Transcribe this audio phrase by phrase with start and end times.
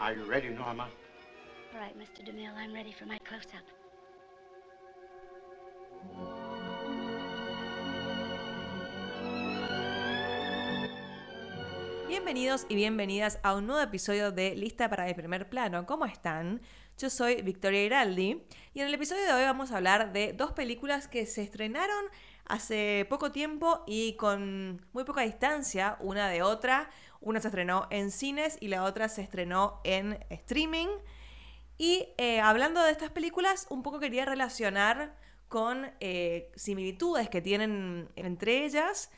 [0.00, 0.88] Are you ready, Norma?
[1.74, 2.24] All right, Mr.
[2.24, 3.60] DeMille, I'm ready for my close-up.
[12.08, 15.84] Bienvenidos y bienvenidas a un nuevo episodio de Lista para el primer plano.
[15.84, 16.62] ¿Cómo están?
[16.96, 18.42] Yo soy Victoria Hiraldi
[18.72, 22.06] y en el episodio de hoy vamos a hablar de dos películas que se estrenaron
[22.50, 26.90] hace poco tiempo y con muy poca distancia una de otra.
[27.20, 30.88] Una se estrenó en cines y la otra se estrenó en streaming.
[31.78, 35.16] Y eh, hablando de estas películas, un poco quería relacionar
[35.48, 39.10] con eh, similitudes que tienen entre ellas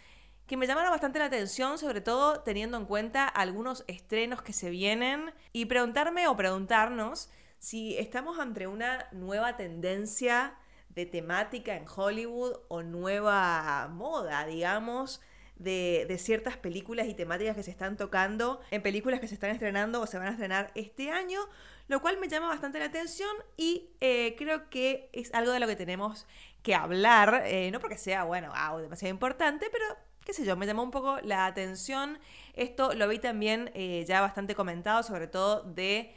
[0.47, 4.71] que me llamaron bastante la atención, sobre todo teniendo en cuenta algunos estrenos que se
[4.71, 10.55] vienen y preguntarme o preguntarnos si estamos ante una nueva tendencia
[10.95, 15.21] de temática en Hollywood o nueva moda, digamos,
[15.57, 19.51] de, de, ciertas películas y temáticas que se están tocando en películas que se están
[19.51, 21.41] estrenando o se van a estrenar este año,
[21.89, 25.67] lo cual me llama bastante la atención y eh, creo que es algo de lo
[25.67, 26.27] que tenemos
[26.63, 29.85] que hablar, eh, no porque sea, bueno, demasiado importante, pero
[30.25, 32.19] qué sé yo, me llamó un poco la atención.
[32.55, 36.15] Esto lo vi también eh, ya bastante comentado, sobre todo de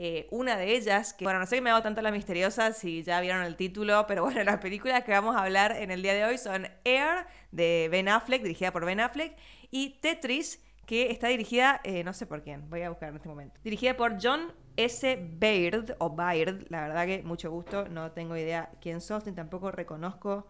[0.00, 3.02] eh, una de ellas, que bueno, no sé qué me hago tanto la misteriosa si
[3.02, 6.14] ya vieron el título, pero bueno, las películas que vamos a hablar en el día
[6.14, 9.36] de hoy son Air, de Ben Affleck, dirigida por Ben Affleck,
[9.72, 13.28] y Tetris, que está dirigida, eh, no sé por quién, voy a buscar en este
[13.28, 15.18] momento, dirigida por John S.
[15.32, 19.72] Baird, o Baird, la verdad que mucho gusto, no tengo idea quién sos, ni tampoco
[19.72, 20.46] reconozco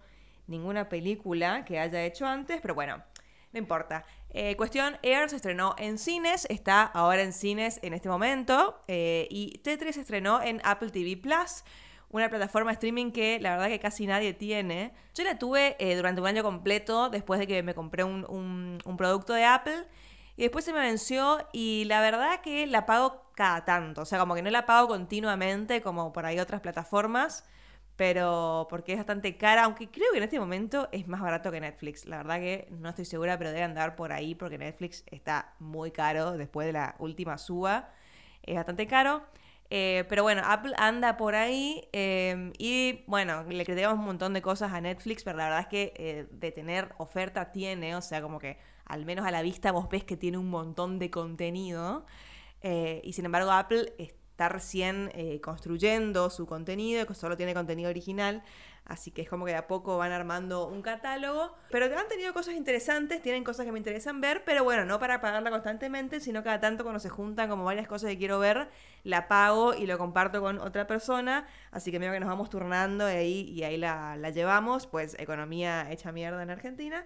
[0.47, 3.03] ninguna película que haya hecho antes, pero bueno,
[3.53, 4.05] no importa.
[4.31, 9.27] Eh, cuestión, Air se estrenó en cines, está ahora en cines en este momento, eh,
[9.31, 11.65] y Tetris se estrenó en Apple TV Plus,
[12.11, 14.93] una plataforma de streaming que la verdad que casi nadie tiene.
[15.15, 18.97] Yo la tuve eh, durante un año completo después de que me compré un, un
[18.97, 19.87] producto de Apple.
[20.37, 24.03] Y después se me venció y la verdad que la pago cada tanto.
[24.03, 27.45] O sea, como que no la pago continuamente como por ahí otras plataformas
[27.99, 31.61] pero porque es bastante cara, aunque creo que en este momento es más barato que
[31.61, 32.07] Netflix.
[32.07, 35.91] La verdad que no estoy segura, pero debe andar por ahí porque Netflix está muy
[35.91, 37.91] caro después de la última suba.
[38.45, 39.25] Es bastante caro.
[39.71, 44.43] Eh, pero bueno, Apple anda por ahí em, y bueno, le criticamos un montón de
[44.43, 48.23] cosas a Netflix, pero la verdad es que eh, de tener oferta tiene, o sea,
[48.23, 52.07] como que al menos a la vista vos ves que tiene un montón de contenido.
[52.63, 57.91] Eh, y sin embargo, Apple está recién eh, construyendo su contenido, que solo tiene contenido
[57.91, 58.45] original,
[58.85, 62.33] así que es como que de a poco van armando un catálogo, pero han tenido
[62.33, 66.45] cosas interesantes, tienen cosas que me interesan ver, pero bueno, no para pagarla constantemente, sino
[66.45, 68.69] cada tanto cuando se juntan como varias cosas que quiero ver,
[69.03, 73.07] la pago y lo comparto con otra persona, así que veo que nos vamos turnando
[73.07, 77.05] ahí, y ahí la, la llevamos, pues economía hecha mierda en Argentina.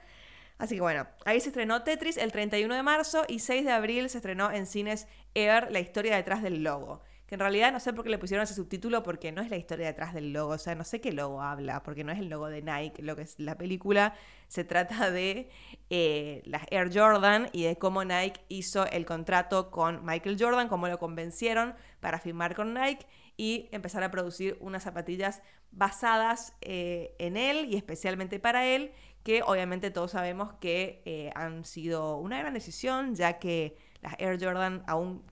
[0.58, 4.10] Así que bueno, ahí se estrenó Tetris el 31 de marzo y 6 de abril
[4.10, 7.00] se estrenó en cines Air, la historia detrás del logo
[7.34, 9.86] en realidad no sé por qué le pusieron ese subtítulo porque no es la historia
[9.86, 12.48] detrás del logo, o sea, no sé qué logo habla, porque no es el logo
[12.48, 14.14] de Nike, lo que es la película.
[14.48, 15.48] Se trata de
[15.88, 20.88] eh, las Air Jordan y de cómo Nike hizo el contrato con Michael Jordan, cómo
[20.88, 23.06] lo convencieron para firmar con Nike
[23.36, 28.92] y empezar a producir unas zapatillas basadas eh, en él y especialmente para él,
[29.22, 34.38] que obviamente todos sabemos que eh, han sido una gran decisión, ya que las Air
[34.38, 35.24] Jordan aún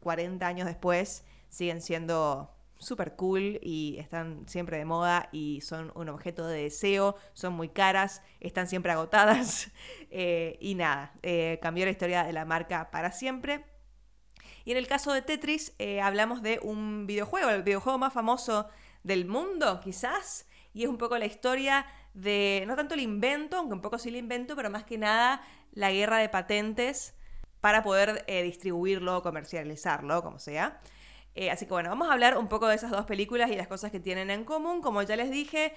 [0.00, 6.08] 40 años después siguen siendo súper cool y están siempre de moda y son un
[6.08, 9.70] objeto de deseo, son muy caras, están siempre agotadas
[10.10, 13.64] eh, y nada, eh, cambió la historia de la marca para siempre.
[14.64, 18.68] Y en el caso de Tetris eh, hablamos de un videojuego, el videojuego más famoso
[19.02, 23.74] del mundo quizás, y es un poco la historia de, no tanto el invento, aunque
[23.74, 25.42] un poco sí el invento, pero más que nada
[25.72, 27.14] la guerra de patentes
[27.60, 30.80] para poder distribuirlo, comercializarlo, como sea.
[31.34, 33.68] Eh, así que bueno, vamos a hablar un poco de esas dos películas y las
[33.68, 34.82] cosas que tienen en común.
[34.82, 35.74] Como ya les dije,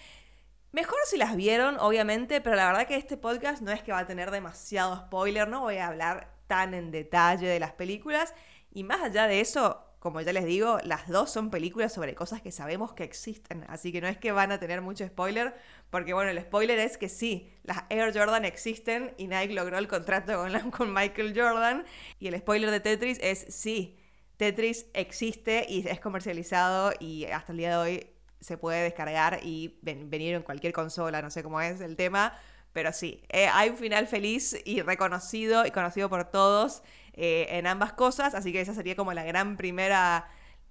[0.71, 3.99] mejor si las vieron, obviamente, pero la verdad que este podcast no es que va
[3.99, 8.33] a tener demasiado spoiler, no voy a hablar tan en detalle de las películas.
[8.71, 12.41] Y más allá de eso, como ya les digo, las dos son películas sobre cosas
[12.41, 13.65] que sabemos que existen.
[13.69, 15.55] Así que no es que van a tener mucho spoiler,
[15.89, 19.87] porque bueno, el spoiler es que sí, las Air Jordan existen y Nike logró el
[19.87, 21.85] contrato con, con Michael Jordan.
[22.19, 23.97] Y el spoiler de Tetris es sí
[24.37, 28.09] Tetris existe y es comercializado y hasta el día de hoy
[28.39, 32.33] se puede descargar y venir en cualquier consola, no sé cómo es el tema,
[32.73, 36.83] pero sí, eh, hay un final feliz y reconocido y conocido por todos
[37.13, 40.27] eh, en ambas cosas, así que esa sería como la gran primera,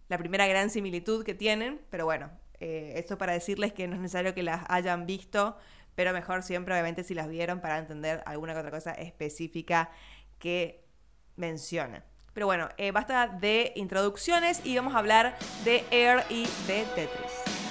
[0.08, 4.02] la primera gran similitud que tienen, pero bueno, eh, esto para decirles que no es
[4.02, 5.56] necesario que las hayan visto,
[5.94, 9.90] pero mejor siempre obviamente si las vieron para entender alguna otra cosa específica
[10.38, 10.84] que
[11.36, 12.04] mencionan.
[12.34, 17.63] Pero bueno, eh, basta de introducciones y vamos a hablar de Air y de Tetris.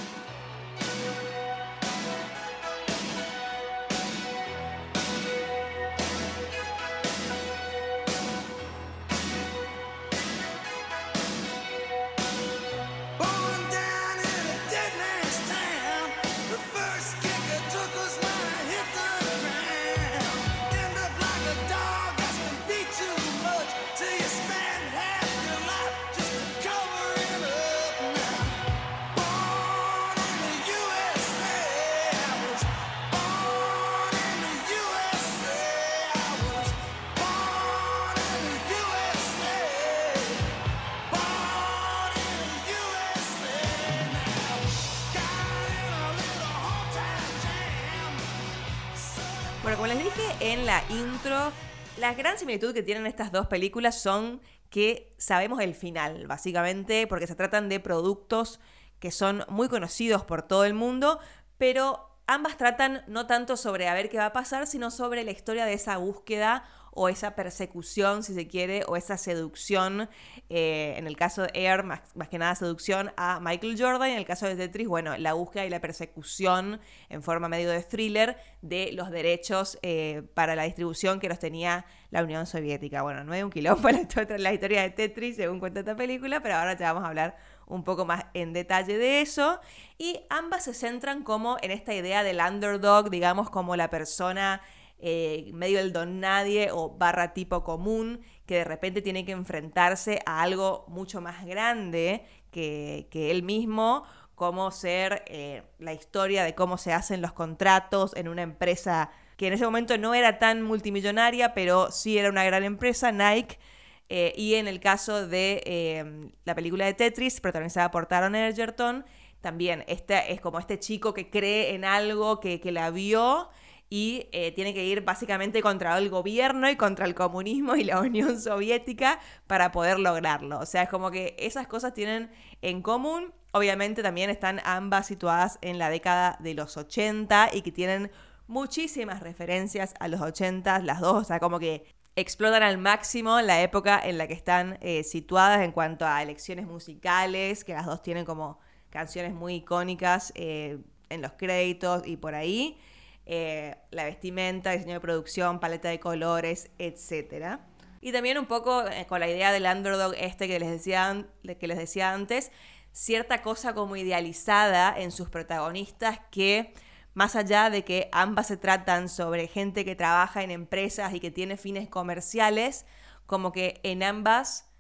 [50.66, 51.52] La intro,
[52.00, 54.40] la gran similitud que tienen estas dos películas son
[54.70, 58.62] que sabemos el final, básicamente, porque se tratan de productos
[59.00, 61.20] que son muy conocidos por todo el mundo,
[61.58, 65.32] pero ambas tratan no tanto sobre a ver qué va a pasar, sino sobre la
[65.32, 66.64] historia de esa búsqueda
[66.96, 70.10] o esa persecución, si se quiere, o esa seducción,
[70.50, 74.26] eh, en el caso de Air, más, que nada seducción a Michael Jordan, en el
[74.26, 76.80] caso de Tetris, bueno, la búsqueda y la persecución
[77.10, 81.86] en forma medio de thriller de los derechos eh, para la distribución que los tenía
[82.12, 83.02] la Unión Soviética.
[83.02, 86.56] Bueno, no hay un quilombo la, la historia de Tetris, según cuenta esta película, pero
[86.56, 89.60] ahora ya vamos a hablar un poco más en detalle de eso.
[89.98, 94.62] Y ambas se centran como en esta idea del underdog, digamos, como la persona
[95.06, 100.22] eh, medio del don nadie o barra tipo común, que de repente tiene que enfrentarse
[100.26, 104.06] a algo mucho más grande que, él mismo,
[104.36, 109.48] como ser eh, la historia de cómo se hacen los contratos en una empresa que
[109.48, 113.60] en ese momento no era tan multimillonaria, pero sí era una gran empresa, Nike.
[114.08, 119.04] Eh, y en el caso de la película de Tetris, protagonizada por Taron Egerton,
[119.42, 123.50] también este es como este chico que cree en algo que, que la vio
[123.96, 128.00] y eh, tiene que ir básicamente contra el gobierno y contra el comunismo y la
[128.02, 130.58] Unión Soviética para poder lograrlo.
[130.58, 132.32] O sea, es como que esas cosas tienen
[132.64, 133.32] en común.
[133.52, 138.10] Obviamente también están ambas situadas en la década de los 80 y que tienen
[138.48, 141.86] muchísimas referencias a los 80, las dos, o sea, como que
[142.16, 146.66] explotan al máximo la época en la que están eh, situadas en cuanto a elecciones
[146.66, 148.58] musicales, que las dos tienen como
[148.90, 150.80] canciones muy icónicas eh,
[151.10, 152.80] en los créditos y por ahí.
[153.26, 157.60] Eh, la vestimenta, diseño de producción, paleta de colores, etc.
[158.02, 161.26] Y también un poco eh, con la idea del underdog este que les, decía,
[161.60, 162.52] que les decía antes,
[162.92, 166.74] cierta cosa como idealizada en sus protagonistas que
[167.14, 171.32] más allá de que ambas se tratan sobre gente que trabaja en empresas y que
[171.32, 172.86] tiene fines comerciales,
[173.26, 174.73] como que en ambas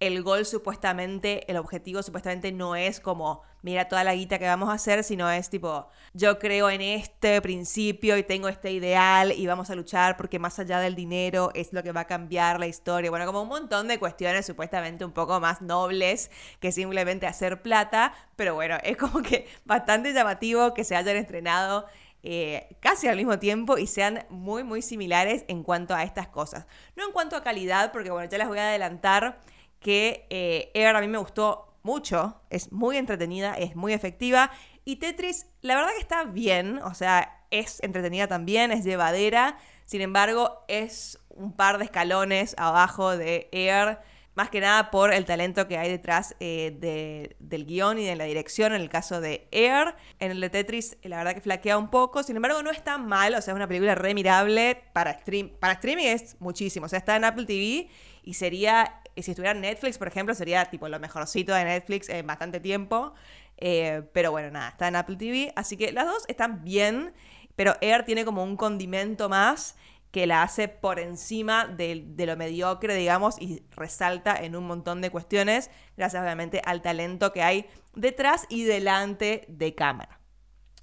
[0.00, 4.68] el gol supuestamente, el objetivo supuestamente no es como, mira toda la guita que vamos
[4.68, 9.46] a hacer, sino es tipo, yo creo en este principio y tengo este ideal y
[9.48, 12.68] vamos a luchar porque más allá del dinero es lo que va a cambiar la
[12.68, 13.10] historia.
[13.10, 16.30] Bueno, como un montón de cuestiones supuestamente un poco más nobles
[16.60, 21.86] que simplemente hacer plata, pero bueno, es como que bastante llamativo que se hayan estrenado
[22.22, 26.66] eh, casi al mismo tiempo y sean muy, muy similares en cuanto a estas cosas.
[26.94, 29.40] No en cuanto a calidad, porque bueno, ya las voy a adelantar
[29.80, 34.50] que eh, Air a mí me gustó mucho, es muy entretenida, es muy efectiva.
[34.84, 40.02] Y Tetris, la verdad que está bien, o sea, es entretenida también, es llevadera, sin
[40.02, 43.98] embargo, es un par de escalones abajo de Air,
[44.34, 48.24] más que nada por el talento que hay detrás eh, del guion y de la
[48.24, 49.94] dirección, en el caso de Air.
[50.20, 53.06] En el de Tetris, la verdad que flaquea un poco, sin embargo, no es tan
[53.08, 56.98] mal, o sea, es una película remirable para, stream, para streaming, es muchísimo, o sea,
[56.98, 57.88] está en Apple TV
[58.22, 62.08] y sería y si estuviera en Netflix, por ejemplo, sería tipo lo mejorcito de Netflix
[62.08, 63.14] en bastante tiempo.
[63.56, 65.52] Eh, pero bueno, nada, está en Apple TV.
[65.56, 67.12] Así que las dos están bien,
[67.56, 69.76] pero Air tiene como un condimento más
[70.12, 75.10] que la hace por encima de, lo mediocre, digamos, y resalta en un montón de
[75.10, 80.20] cuestiones, gracias obviamente al talento que hay detrás y delante de cámara.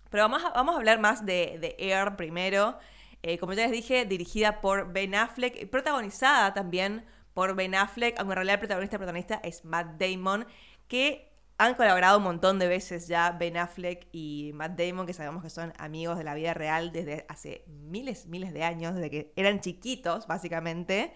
[0.10, 2.78] Pero vamos a, vamos a hablar más de, Air primero.
[3.24, 8.32] Eh, como ya les dije, dirigida por Ben Affleck, protagonizada también por Ben Affleck, aunque
[8.32, 10.48] en realidad el protagonista, protagonista es Matt Damon,
[10.88, 15.44] que han colaborado un montón de veces ya Ben Affleck y Matt Damon, que sabemos
[15.44, 19.34] que son amigos de la vida real desde hace miles, miles de años, desde que
[19.36, 21.12] eran chiquitos, básicamente.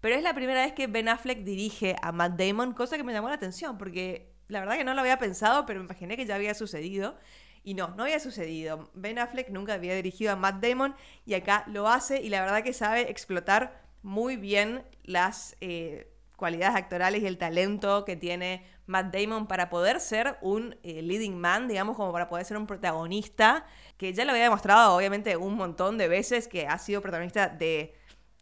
[0.00, 3.12] Pero es la primera vez que Ben Affleck dirige a Matt Damon, cosa que me
[3.12, 6.26] llamó la atención, porque la verdad que no lo había pensado, pero me imaginé que
[6.26, 7.16] ya había sucedido.
[7.62, 8.90] Y no, no había sucedido.
[8.94, 10.96] Ben Affleck nunca había dirigido a Matt Damon
[11.26, 16.76] y acá lo hace y la verdad que sabe explotar muy bien las eh, cualidades
[16.76, 21.68] actorales y el talento que tiene Matt Damon para poder ser un eh, leading man,
[21.68, 23.66] digamos, como para poder ser un protagonista,
[23.96, 27.94] que ya lo había demostrado obviamente un montón de veces, que ha sido protagonista de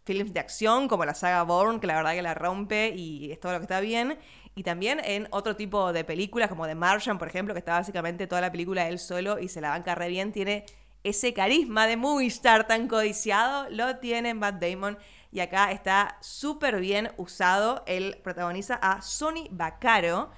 [0.05, 3.41] films de acción, como la saga Bourne, que la verdad que la rompe y es
[3.41, 4.19] todo lo que está bien.
[4.55, 8.27] Y también en otro tipo de películas, como The Martian, por ejemplo, que está básicamente
[8.27, 10.33] toda la película él solo y se la banca re bien.
[10.33, 10.65] Tiene
[11.05, 14.99] ese carisma de movie star tan codiciado, lo tiene Matt Damon
[15.31, 17.83] y acá está súper bien usado.
[17.87, 20.31] Él protagoniza a Sonny Vaccaro,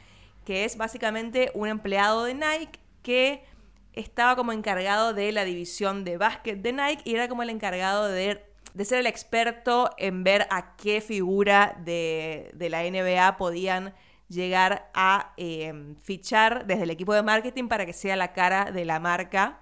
[0.45, 3.45] que es básicamente un empleado de Nike que
[3.93, 8.09] estaba como encargado de la división de básquet de Nike y era como el encargado
[8.09, 8.45] de,
[8.83, 13.95] ser el experto en ver a qué figura de, la NBA podían
[14.29, 18.85] llegar a eh, fichar desde el equipo de marketing para que sea la cara de
[18.85, 19.60] la marca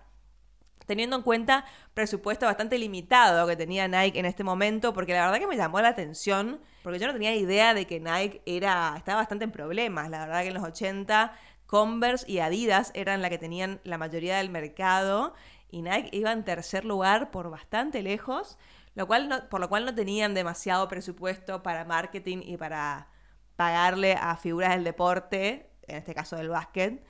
[0.88, 1.64] teniendo en cuenta
[1.94, 5.80] presupuesto bastante limitado que tenía Nike en este momento, porque la verdad que me llamó
[5.80, 10.10] la atención, porque yo no tenía idea de que Nike era, estaba bastante en problemas.
[10.10, 11.32] La verdad que en los 80
[11.66, 15.34] Converse y Adidas eran la que tenían la mayoría del mercado
[15.70, 18.58] y Nike iba en tercer lugar por bastante lejos,
[18.94, 23.08] lo cual por lo cual no tenían demasiado presupuesto para marketing y para
[23.56, 27.04] pagarle a figuras del deporte, en este caso del básquet.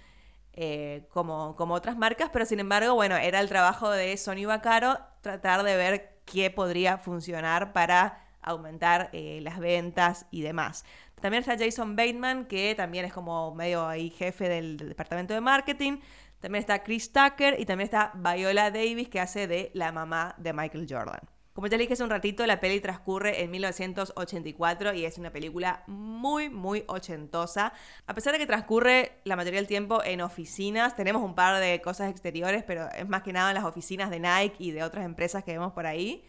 [0.60, 4.98] Eh, como, como otras marcas, pero sin embargo, bueno, era el trabajo de Sony Bacaro
[5.20, 10.84] tratar de ver qué podría funcionar para aumentar eh, las ventas y demás.
[11.20, 15.98] También está Jason Bateman, que también es como medio ahí jefe del departamento de marketing.
[16.40, 20.52] También está Chris Tucker y también está Viola Davis, que hace de la mamá de
[20.52, 21.20] Michael Jordan.
[21.58, 25.32] Como ya le dije hace un ratito, la peli transcurre en 1984 y es una
[25.32, 27.72] película muy, muy ochentosa.
[28.06, 31.80] A pesar de que transcurre la mayoría del tiempo en oficinas, tenemos un par de
[31.80, 35.04] cosas exteriores, pero es más que nada en las oficinas de Nike y de otras
[35.04, 36.22] empresas que vemos por ahí.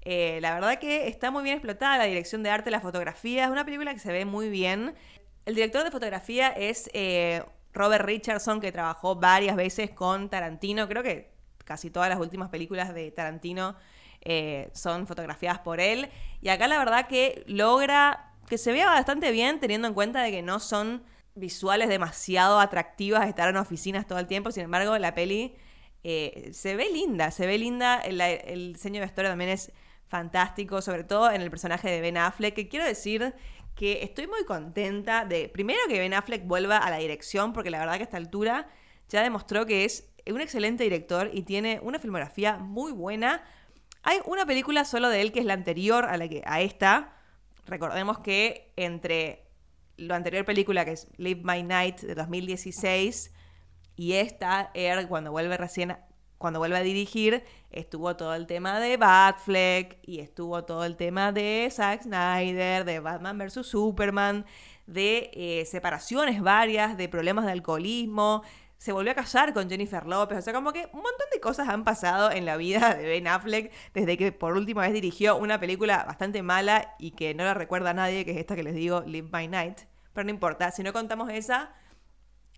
[0.00, 3.44] Eh, la verdad que está muy bien explotada la dirección de arte, la fotografía.
[3.44, 4.96] Es una película que se ve muy bien.
[5.46, 10.88] El director de fotografía es eh, Robert Richardson, que trabajó varias veces con Tarantino.
[10.88, 11.30] Creo que
[11.64, 13.76] casi todas las últimas películas de Tarantino
[14.22, 16.10] eh, son fotografiadas por él.
[16.40, 20.30] Y acá la verdad que logra que se vea bastante bien teniendo en cuenta de
[20.30, 21.02] que no son
[21.34, 24.50] visuales demasiado atractivas estar en oficinas todo el tiempo.
[24.50, 25.54] Sin embargo, la peli
[26.04, 27.98] eh, se ve linda, se ve linda.
[27.98, 29.72] El, diseño de vestuario también es
[30.06, 33.34] fantástico, sobre todo en el personaje de Ben Affleck, que quiero decir
[33.74, 37.78] que estoy muy contenta de, primero que Ben Affleck vuelva a la dirección, porque la
[37.78, 38.68] verdad que a esta altura
[39.08, 43.42] ya demostró que es un excelente director y tiene una filmografía muy buena,
[44.02, 47.14] hay una película solo de él que es la anterior a, la que, a esta.
[47.66, 49.44] Recordemos que entre
[49.96, 53.32] la anterior película, que es Live My Night de 2016,
[53.96, 55.96] y esta, Air, cuando vuelve recién,
[56.38, 61.30] cuando vuelve a dirigir, estuvo todo el tema de Batfleck y estuvo todo el tema
[61.30, 63.66] de Zack Snyder, de Batman vs.
[63.66, 64.44] Superman,
[64.86, 68.42] de eh, separaciones varias, de problemas de alcoholismo,
[68.82, 70.38] se volvió a casar con Jennifer López.
[70.38, 73.28] O sea, como que un montón de cosas han pasado en la vida de Ben
[73.28, 77.54] Affleck desde que por última vez dirigió una película bastante mala y que no la
[77.54, 79.82] recuerda a nadie, que es esta que les digo, Live by Night.
[80.12, 81.72] Pero no importa, si no contamos esa,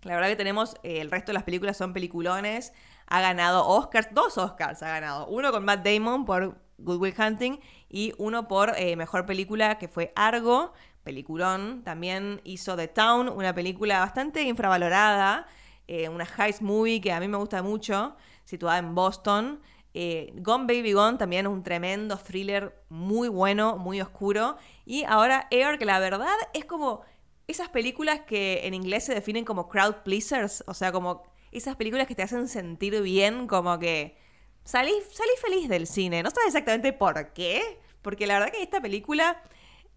[0.01, 2.73] la verdad que tenemos, eh, el resto de las películas son peliculones.
[3.05, 5.27] Ha ganado Oscars, dos Oscars ha ganado.
[5.27, 9.87] Uno con Matt Damon por Good Will Hunting y uno por eh, Mejor Película que
[9.87, 11.83] fue Argo, peliculón.
[11.83, 15.45] También hizo The Town, una película bastante infravalorada
[15.87, 19.61] eh, una heist movie que a mí me gusta mucho, situada en Boston.
[19.93, 24.57] Eh, Gone Baby Gone también es un tremendo thriller muy bueno, muy oscuro.
[24.85, 27.01] Y ahora Air, que la verdad es como
[27.47, 32.07] esas películas que en inglés se definen como crowd pleasers, o sea, como esas películas
[32.07, 34.17] que te hacen sentir bien, como que
[34.63, 36.23] salí, salí feliz del cine.
[36.23, 39.41] No sabes exactamente por qué, porque la verdad que esta película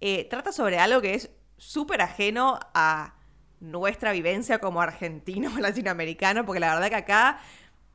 [0.01, 3.18] eh, trata sobre algo que es súper ajeno a
[3.61, 7.41] nuestra vivencia como argentino latinoamericano, porque la verdad que acá,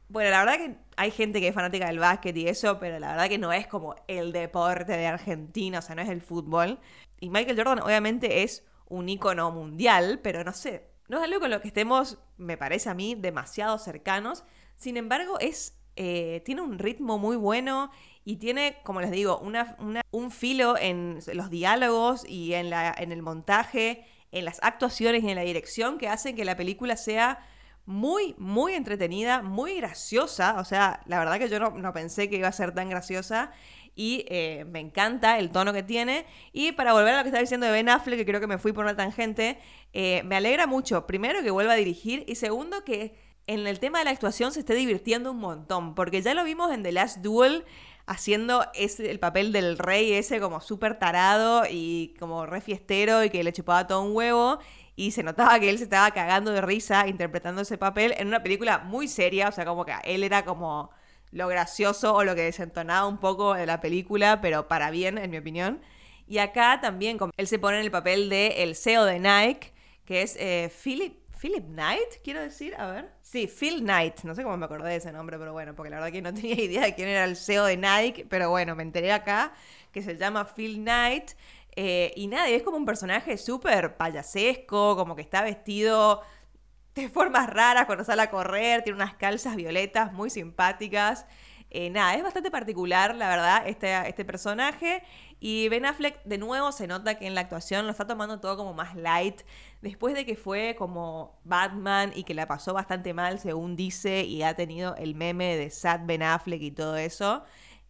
[0.09, 3.11] bueno, la verdad que hay gente que es fanática del básquet y eso, pero la
[3.11, 6.79] verdad que no es como el deporte de Argentina, o sea, no es el fútbol.
[7.19, 11.49] Y Michael Jordan obviamente es un ícono mundial, pero no sé, no es algo con
[11.49, 14.43] lo que estemos, me parece a mí, demasiado cercanos.
[14.75, 17.91] Sin embargo, es, eh, tiene un ritmo muy bueno
[18.25, 19.75] y tiene, como les digo, una,
[20.11, 25.29] un filo en los diálogos y en, la, en el montaje en las actuaciones y
[25.29, 27.39] en la dirección que hacen que la película sea
[27.85, 30.59] muy, muy entretenida, muy graciosa.
[30.59, 33.51] O sea, la verdad que yo no, pensé que iba a ser tan graciosa.
[33.95, 36.25] Y eh, me encanta el tono que tiene.
[36.51, 38.57] Y para volver a lo que estaba diciendo de Ben Affleck, que creo que me
[38.57, 39.59] fui por una tangente,
[39.93, 42.23] eh, me alegra mucho, primero, que vuelva a dirigir.
[42.27, 45.93] Y segundo, que en el tema de la actuación se esté divirtiendo un montón.
[45.93, 47.65] Porque ya lo vimos en The Last Duel
[48.05, 53.29] haciendo ese, el papel del rey ese como súper tarado y como re fiestero y
[53.29, 54.59] que le chupaba todo un huevo.
[54.95, 58.43] Y se notaba que él se estaba cagando de risa interpretando ese papel en una
[58.43, 60.91] película muy seria, o sea, como que él era como
[61.31, 65.31] lo gracioso o lo que desentonaba un poco de la película, pero para bien, en
[65.31, 65.81] mi opinión.
[66.27, 69.73] Y acá también, él se pone en el papel de el CEO de Nike,
[70.05, 73.09] que es eh, Philip Philip Knight, quiero decir, a ver.
[73.21, 75.97] Sí, Phil Knight, no sé cómo me acordé de ese nombre, pero bueno, porque la
[75.97, 78.83] verdad que no tenía idea de quién era el CEO de Nike, pero bueno, me
[78.83, 79.51] enteré acá
[79.91, 81.31] que se llama Phil Knight.
[81.75, 86.21] Eh, y nada, es como un personaje súper payasesco, como que está vestido
[86.95, 91.25] de formas raras cuando sale a correr, tiene unas calzas violetas muy simpáticas.
[91.71, 95.03] Eh, nada, es bastante particular, la verdad, este, este personaje.
[95.45, 98.55] Y Ben Affleck, de nuevo, se nota que en la actuación lo está tomando todo
[98.55, 99.41] como más light.
[99.81, 104.43] Después de que fue como Batman y que la pasó bastante mal, según dice, y
[104.43, 107.43] ha tenido el meme de Sad Ben Affleck y todo eso.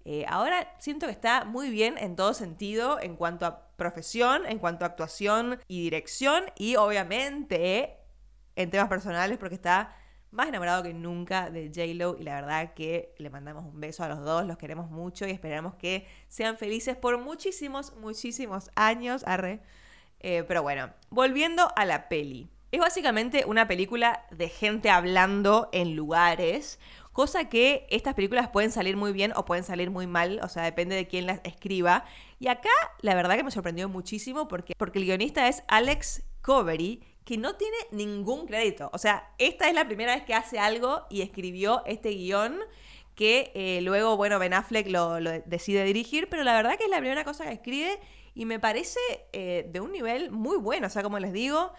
[0.03, 4.57] Eh, ahora siento que está muy bien en todo sentido, en cuanto a profesión, en
[4.57, 7.99] cuanto a actuación y dirección, y obviamente
[8.55, 9.95] en temas personales, porque está
[10.33, 14.09] más enamorado que nunca de J-Lo y la verdad que le mandamos un beso a
[14.09, 19.23] los dos, los queremos mucho y esperamos que sean felices por muchísimos, muchísimos años.
[19.25, 19.61] Arre.
[20.19, 22.49] Eh, pero bueno, volviendo a la peli.
[22.71, 26.79] Es básicamente una película de gente hablando en lugares,
[27.11, 30.63] cosa que estas películas pueden salir muy bien o pueden salir muy mal, o sea,
[30.63, 32.05] depende de quién las escriba.
[32.39, 32.71] Y acá
[33.01, 37.55] la verdad que me sorprendió muchísimo porque, porque el guionista es Alex Covery, que no
[37.55, 38.89] tiene ningún crédito.
[38.93, 42.59] O sea, esta es la primera vez que hace algo y escribió este guion
[43.15, 46.97] que eh, luego, bueno, Ben Affleck lo, decide dirigir, pero la verdad que es la
[46.97, 47.99] primera cosa que escribe
[48.35, 48.99] y me parece
[49.31, 50.87] eh, de un nivel muy bueno.
[50.87, 51.71] O sea, como les digo,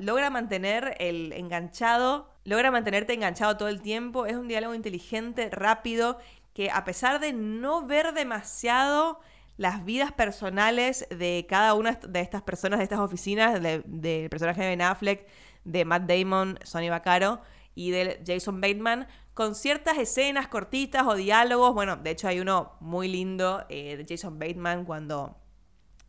[0.00, 4.26] logra mantener el enganchado, logra mantenerte enganchado todo el tiempo.
[4.26, 6.18] Es un diálogo inteligente, rápido,
[6.54, 9.20] que a pesar de no ver demasiado
[9.56, 14.68] las vidas personales de cada una de estas personas, de estas oficinas, del personaje de
[14.68, 15.26] Ben Affleck,
[15.64, 17.40] de Matt Damon, Sonny Vaccaro
[17.74, 21.74] y de Jason Bateman, con ciertas escenas cortitas o diálogos.
[21.74, 25.36] Bueno, de hecho hay uno muy lindo eh, de Jason Bateman cuando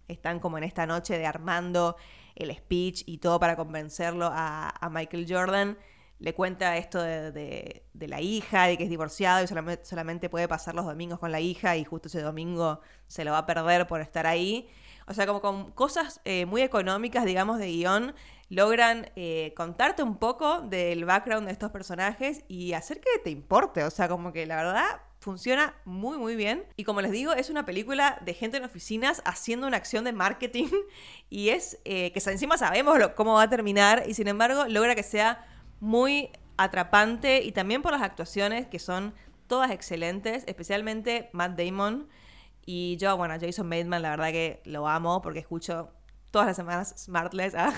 [0.07, 1.97] están como en esta noche de armando
[2.35, 5.77] el speech y todo para convencerlo a, a Michael Jordan
[6.19, 10.85] le cuenta esto de, la hija, de que es divorciado y solamente, puede pasar los
[10.85, 14.25] domingos con la hija y justo ese domingo se lo va a perder por estar
[14.25, 14.67] ahí.
[15.07, 18.13] O sea, como con cosas eh, muy económicas, digamos, de guion,
[18.49, 23.83] logran eh, contarte un poco del background de estos personajes y hacer que te importe.
[23.83, 26.65] O sea, como que la verdad funciona muy muy bien.
[26.75, 30.13] Y como les digo, es una película de gente en oficinas haciendo una acción de
[30.13, 30.67] marketing
[31.29, 35.03] y es eh, que encima sabemos cómo va a terminar y sin embargo logra que
[35.03, 35.45] sea
[35.79, 39.13] muy atrapante y también por las actuaciones que son
[39.47, 42.09] todas excelentes, especialmente Matt Damon.
[42.65, 45.91] Y yo, bueno, Jason Bateman, la verdad que lo amo porque escucho
[46.31, 47.55] todas las semanas Smartless.
[47.55, 47.73] ¿ah?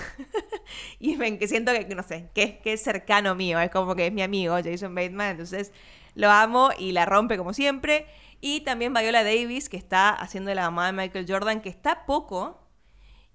[0.99, 4.07] y ven que siento que, no sé, que, que es cercano mío, es como que
[4.07, 5.71] es mi amigo Jason Bateman, entonces
[6.15, 8.07] lo amo y la rompe como siempre.
[8.41, 12.69] Y también Viola Davis, que está haciendo la mamá de Michael Jordan, que está poco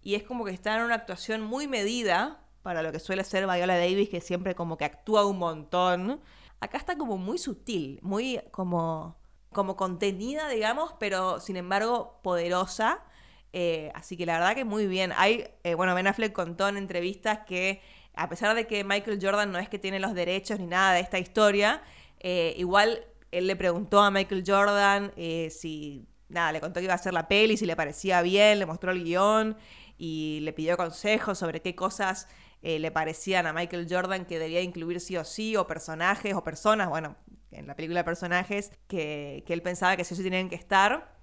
[0.04, 3.44] y es como que está en una actuación muy medida, para lo que suele ser
[3.44, 6.22] Viola Davis, que siempre como que actúa un montón.
[6.60, 9.18] Acá está como muy sutil, muy como,
[9.52, 13.04] como contenida, digamos, pero sin embargo poderosa.
[13.52, 15.12] Eh, así que la verdad que muy bien.
[15.14, 17.82] Hay, eh, bueno, Ben Affleck contó en entrevistas que
[18.14, 21.00] a pesar de que Michael Jordan no es que tiene los derechos ni nada de
[21.00, 21.82] esta historia,
[22.20, 25.12] eh, igual él le preguntó a Michael Jordan
[25.50, 28.64] si, nada, le contó que iba a hacer la peli, si le parecía bien, le
[28.64, 29.54] mostró el guion
[29.98, 32.26] y le pidió consejos sobre qué cosas
[32.64, 36.42] eh, le parecían a Michael Jordan que debía incluir sí o sí, o personajes o
[36.42, 37.14] personas, bueno,
[37.50, 41.14] en la película de personajes, que, él pensaba que sí o sí tenían que estar.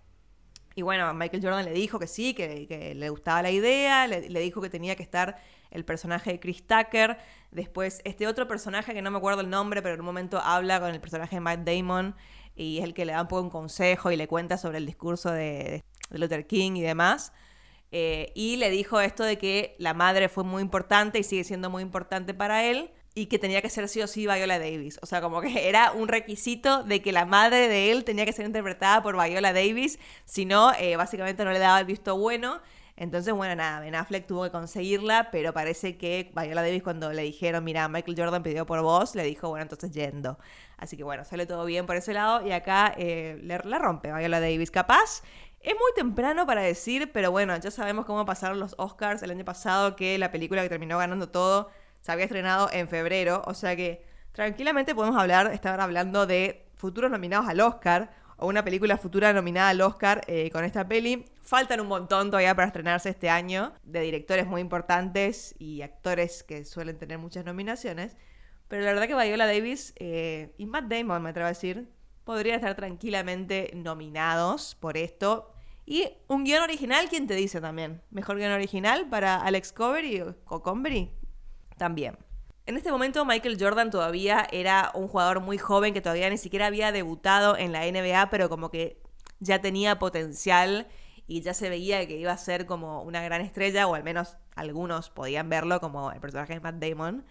[0.75, 4.61] Y bueno, Michael Jordan le dijo que sí, que, le gustaba la idea, le, dijo
[4.61, 7.17] que tenía que estar el personaje de Chris Tucker.
[7.49, 10.79] Después, este otro personaje que no me acuerdo el nombre, pero en un momento habla
[10.79, 12.15] con el personaje de Matt Damon
[12.55, 14.85] y es el que le da un poco un consejo y le cuenta sobre el
[14.85, 17.33] discurso de, de Luther King y demás.
[17.91, 21.69] Eh, y le dijo esto de que la madre fue muy importante y sigue siendo
[21.69, 24.97] muy importante para él y que tenía que ser sí o sí Viola Davis.
[25.01, 28.33] O sea, como que era un requisito de que la madre de él tenía que
[28.33, 32.61] ser interpretada por Viola Davis, si no, eh, básicamente no le daba el visto bueno.
[32.97, 37.23] Entonces, bueno, nada, Ben Affleck tuvo que conseguirla, pero parece que Viola Davis cuando le
[37.23, 40.37] dijeron, mira, Michael Jordan pidió por vos, le dijo, bueno, entonces yendo.
[40.77, 44.39] Así que bueno, sale todo bien por ese lado y acá eh, la rompe Viola
[44.39, 44.71] Davis.
[44.71, 45.23] Capaz
[45.63, 49.45] es muy temprano para decir, pero bueno, ya sabemos cómo pasaron los Oscars el año
[49.45, 51.69] pasado, que la película que terminó ganando todo
[52.01, 57.11] se había estrenado en febrero, o sea que tranquilamente podemos hablar, estar hablando de futuros
[57.11, 61.25] nominados al Oscar, o una película futura nominada al Oscar eh, con esta peli.
[61.43, 66.65] Faltan un montón todavía para estrenarse este año, de directores muy importantes y actores que
[66.65, 68.17] suelen tener muchas nominaciones.
[68.67, 71.91] Pero la verdad que Viola Davis eh, y Matt Damon, me atrevo a decir,
[72.23, 75.50] podrían estar tranquilamente nominados por esto.
[75.85, 78.01] Y un guion original, ¿quién te dice también?
[78.11, 81.11] Mejor guion original para Alex Covery o Combery
[81.77, 82.17] también.
[82.67, 86.67] En este momento Michael Jordan todavía era un jugador muy joven que todavía ni siquiera
[86.67, 89.01] había debutado en la NBA, pero como que
[89.39, 90.87] ya tenía potencial
[91.27, 94.37] y ya se veía que iba a ser como una gran estrella, o al menos
[94.55, 97.25] algunos podían verlo como el personaje de Matt Damon.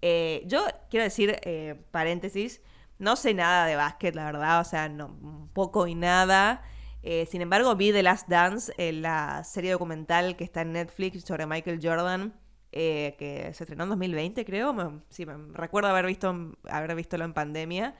[0.00, 2.62] Eh, yo quiero decir, eh, paréntesis,
[2.98, 6.62] no sé nada de básquet, la verdad, o sea, no, poco y nada.
[7.08, 11.46] Eh, sin embargo, vi The Last Dance, la serie documental que está en Netflix sobre
[11.46, 12.34] Michael Jordan
[12.72, 14.74] eh, que se estrenó en 2020, creo.
[14.74, 15.00] Me,
[15.52, 17.94] recuerdo haber visto haber visto en pandemia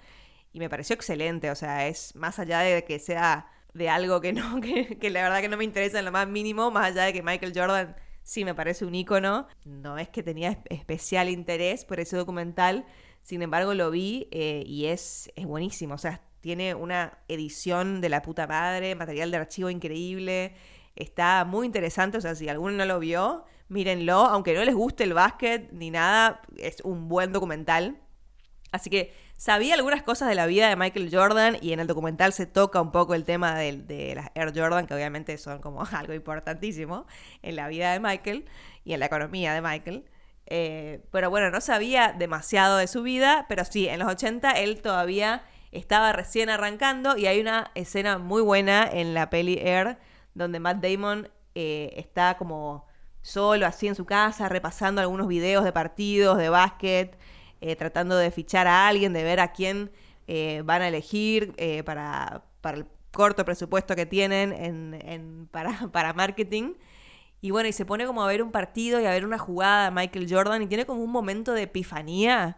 [0.52, 1.50] y me pareció excelente.
[1.50, 5.22] O sea, es más allá de que sea de algo que no, que, que la
[5.22, 7.96] verdad que no me interesa en lo más mínimo, más allá de que Michael Jordan
[8.22, 9.46] sí me parece un ícono.
[9.64, 12.84] No es que tenía especial interés por ese documental,
[13.22, 15.94] sin embargo lo vi eh, y es, es buenísimo.
[15.94, 20.54] O sea, tiene una edición de la puta madre, material de archivo increíble.
[20.94, 25.02] Está muy interesante, o sea, si alguno no lo vio, mírenlo, aunque no les guste
[25.02, 27.98] el básquet ni nada, es un buen documental.
[28.70, 32.32] Así que sabía algunas cosas de la vida de Michael Jordan y en el documental
[32.32, 36.14] se toca un poco el tema de, las Air Jordan, que obviamente son como algo
[36.14, 37.08] importantísimo
[37.42, 38.44] en la vida de Michael
[38.84, 40.04] y en la economía de Michael.
[40.46, 44.80] Eh, pero bueno, no sabía demasiado de su vida, pero sí, en los 80 él
[44.80, 45.42] todavía
[45.76, 49.98] estaba recién arrancando y hay una escena muy buena en la peli Air
[50.34, 52.86] donde Matt Damon eh, está como
[53.26, 57.18] solo así en su casa, repasando algunos videos de partidos, de básquet,
[57.60, 59.90] eh, tratando de fichar a alguien, de ver a quién
[60.28, 66.12] eh, van a elegir eh, para, para, el corto presupuesto que tienen en, para, para
[66.12, 66.74] marketing.
[67.40, 69.86] Y bueno, y se pone como a ver un partido y a ver una jugada
[69.86, 72.56] de Michael Jordan y tiene como un momento de epifanía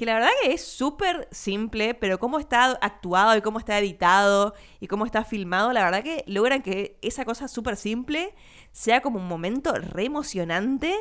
[0.00, 4.54] que la verdad que es súper simple, pero cómo está actuado y cómo está editado
[4.80, 8.34] y cómo está filmado, la verdad que logran que esa cosa súper simple
[8.72, 10.94] sea como un momento re emocionante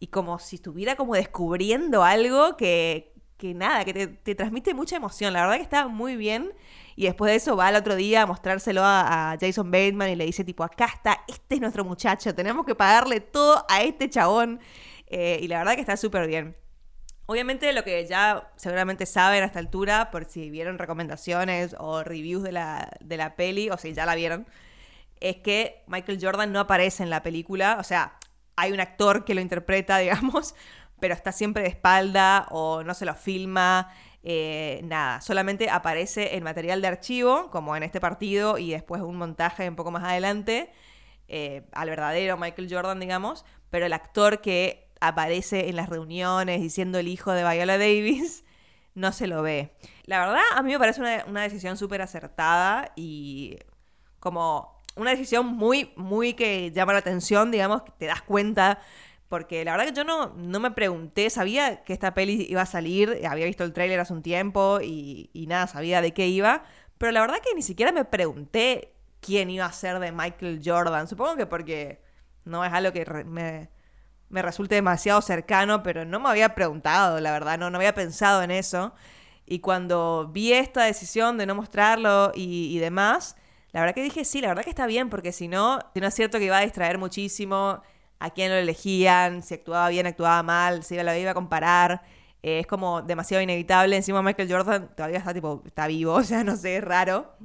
[0.00, 5.34] y como si estuviera como descubriendo algo que, que nada, que te, transmite mucha emoción.
[5.34, 6.54] La verdad que está muy bien.
[6.96, 10.24] Y después de eso va al otro día a mostrárselo a, Jason Bateman y le
[10.24, 14.60] dice tipo, acá está, este es nuestro muchacho, tenemos que pagarle todo a este chabón.
[15.08, 16.56] Eh, y la verdad que está súper bien.
[17.26, 22.44] Obviamente lo que ya seguramente saben a esta altura, por si vieron recomendaciones o reviews
[22.44, 24.46] de la, de la peli, o si ya la vieron,
[25.20, 27.78] es que Michael Jordan no aparece en la película.
[27.80, 28.18] O sea,
[28.54, 30.54] hay un actor que lo interpreta, digamos,
[31.00, 33.90] pero está siempre de espalda o no se lo filma.
[34.22, 39.16] Eh, nada, solamente aparece en material de archivo, como en este partido, y después un
[39.16, 40.72] montaje un poco más adelante,
[41.28, 46.98] eh, al verdadero Michael Jordan, digamos, pero el actor que aparece en las reuniones diciendo
[46.98, 48.44] el hijo de Viola Davis,
[48.94, 49.72] no se lo ve.
[50.04, 53.58] La verdad, a mí me parece una, decisión súper acertada y
[54.20, 58.80] como una decisión muy, muy que llama la atención, digamos, que te das cuenta.
[59.28, 62.66] Porque la verdad que yo no, no me pregunté, sabía que esta peli iba a
[62.66, 66.62] salir, había visto el tráiler hace un tiempo y, y nada, sabía de qué iba.
[66.96, 71.08] Pero la verdad que ni siquiera me pregunté quién iba a ser de Michael Jordan.
[71.08, 72.00] Supongo que porque
[72.44, 73.68] no es algo que me,
[74.28, 78.42] me resulte demasiado cercano, pero no me había preguntado, la verdad, no, no había pensado
[78.42, 78.94] en eso.
[79.46, 83.36] Y cuando vi esta decisión de no mostrarlo y, demás,
[83.72, 86.08] la verdad que dije, sí, la verdad que está bien, porque si no, si no
[86.08, 87.82] es cierto que iba a distraer muchísimo
[88.18, 92.02] a quién lo elegían, si actuaba bien, actuaba mal, si la iba a comparar.
[92.42, 93.96] Eh, es como demasiado inevitable.
[93.96, 97.36] Encima Michael Jordan todavía está tipo, está vivo, o sea, no sé, es raro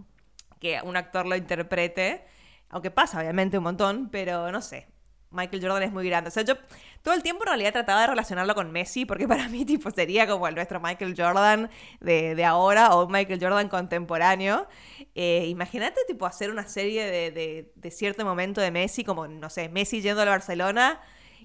[0.59, 2.23] que un actor lo interprete.
[2.69, 4.87] Aunque pasa, obviamente, un montón, pero no sé.
[5.31, 6.27] Michael Jordan es muy grande.
[6.27, 6.55] O sea, yo
[7.01, 10.27] todo el tiempo en realidad trataba de relacionarlo con Messi, porque para mí, tipo, sería
[10.27, 14.67] como el nuestro Michael Jordan de, ahora o Michael Jordan contemporáneo.
[15.15, 19.69] Eh, imagínate, tipo, hacer una serie de, de, cierto momento de Messi, como, no sé,
[19.69, 21.01] Messi yendo al Barcelona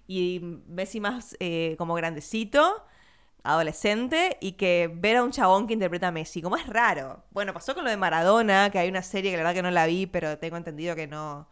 [0.07, 2.85] y Messi más eh, como grandecito,
[3.42, 7.25] adolescente, y que ver a un chabón que interpreta a Messi, como es raro.
[7.31, 9.70] Bueno, pasó con lo de Maradona, que hay una serie que la verdad que no
[9.70, 11.49] la vi, pero tengo entendido que no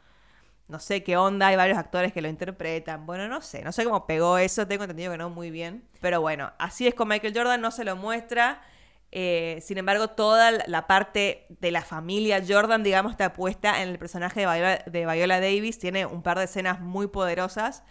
[0.68, 3.06] no sé qué onda, hay varios actores que lo interpretan.
[3.06, 5.84] Bueno, no sé, no sé cómo pegó eso, tengo entendido que no muy bien.
[6.00, 8.62] Pero bueno, así es con Michael Jordan, no se lo muestra.
[9.16, 13.98] Eh, sin embargo, toda la parte de la familia Jordan, digamos, está puesta en el
[13.98, 15.78] personaje de Viola, Davis.
[15.78, 17.84] Tiene un par de escenas muy poderosas.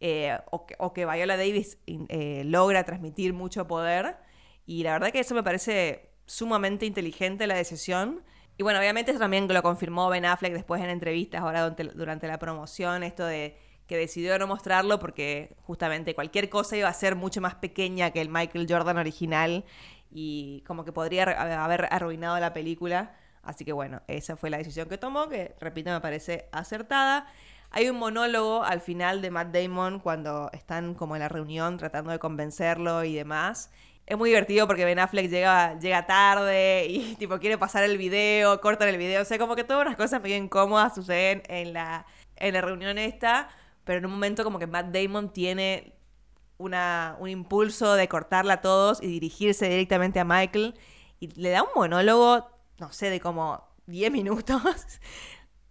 [0.00, 4.16] Eh, o, que, Viola Davis eh, logra transmitir mucho poder.
[4.64, 8.22] Y la verdad que eso me parece sumamente inteligente la decisión
[8.56, 12.38] Y bueno, obviamente eso también lo confirmó Ben Affleck después en entrevistas ahora durante, la
[12.38, 17.40] promoción, esto de que decidió no mostrarlo porque justamente cualquier cosa iba a ser mucho
[17.40, 19.64] más pequeña que el Michael Jordan original
[20.10, 21.24] y como que podría
[21.64, 23.16] haber arruinado la película.
[23.42, 27.26] Así que bueno, esa fue la decisión que tomó, que repito, me parece acertada.
[27.70, 32.10] Hay un monólogo al final de Matt Damon cuando están como en la reunión tratando
[32.10, 33.70] de convencerlo y demás.
[34.06, 38.60] Es muy divertido porque Ben Affleck llega, llega tarde y tipo quiere pasar el video,
[38.60, 39.22] cortan el video.
[39.22, 42.98] O sea, como que todas las cosas medio incómodas suceden en la, en la reunión
[42.98, 43.48] esta.
[43.84, 45.94] Pero en un momento como que Matt Damon tiene
[46.58, 50.74] una, un impulso de cortarla a todos y dirigirse directamente a Michael.
[51.20, 54.62] Y le da un monólogo, no sé, de como 10 minutos.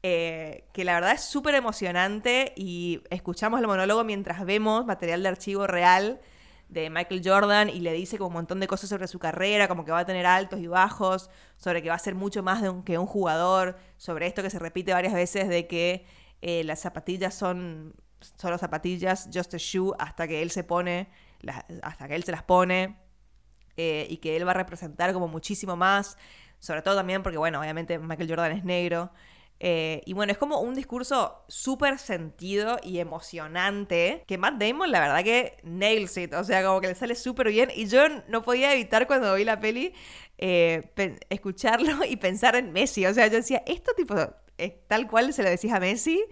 [0.04, 5.30] Eh, que la verdad es súper emocionante y escuchamos el monólogo mientras vemos material de
[5.30, 6.20] archivo real
[6.72, 9.84] de Michael Jordan y le dice como un montón de cosas sobre su carrera, como
[9.84, 12.74] que va a tener altos y bajos, sobre que va a ser mucho más de
[12.86, 16.06] que un jugador, sobre esto que se repite varias veces de que
[16.42, 17.94] eh, las zapatillas son
[18.38, 21.10] solo zapatillas, just a shoe, hasta que él se pone,
[21.84, 22.98] hasta que él se las pone,
[23.76, 26.18] eh, y que él va a representar como muchísimo más,
[26.60, 29.12] sobre todo también porque, bueno, obviamente Michael Jordan es negro,
[29.64, 35.00] eh, y bueno, es como un discurso súper sentido y emocionante que Matt Damon, la
[35.00, 36.34] verdad que nails it.
[36.34, 37.70] O sea, como que le sale súper bien.
[37.76, 39.94] Y yo no podía evitar cuando vi la peli
[40.40, 40.90] eh,
[41.30, 43.06] escucharlo y pensar en Messi.
[43.06, 44.16] O sea, yo decía, esto tipo,
[44.58, 46.26] es tal cual se lo decís a Messi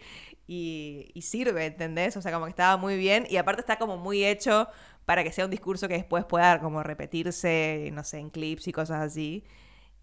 [0.47, 2.17] y, y sirve, ¿entendés?
[2.17, 3.27] O sea, como que estaba muy bien.
[3.29, 4.67] Y aparte está como muy hecho
[5.05, 8.71] para que sea un discurso que después pueda como repetirse, no sé, en clips y
[8.71, 9.43] cosas así.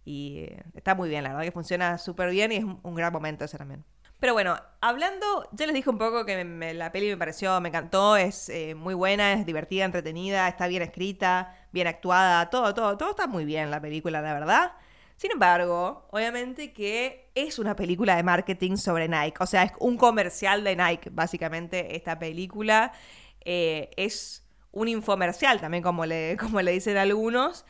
[0.06, 3.12] Y eh, está muy bien, la verdad que funciona súper bien y es un gran
[3.12, 3.84] momento ese también.
[4.20, 6.42] Pero bueno, hablando, ya les dije un poco que
[6.74, 10.82] la peli me pareció, me encantó, es eh, muy buena, es divertida, entretenida, está bien
[10.82, 14.72] escrita, bien actuada, todo, todo, todo está muy bien la película, la verdad.
[15.16, 19.96] Sin embargo, obviamente que es una película de marketing sobre Nike, o sea, es un
[19.98, 22.92] comercial de Nike, básicamente esta película
[23.44, 27.66] eh, es un infomercial también, como le, como le dicen algunos.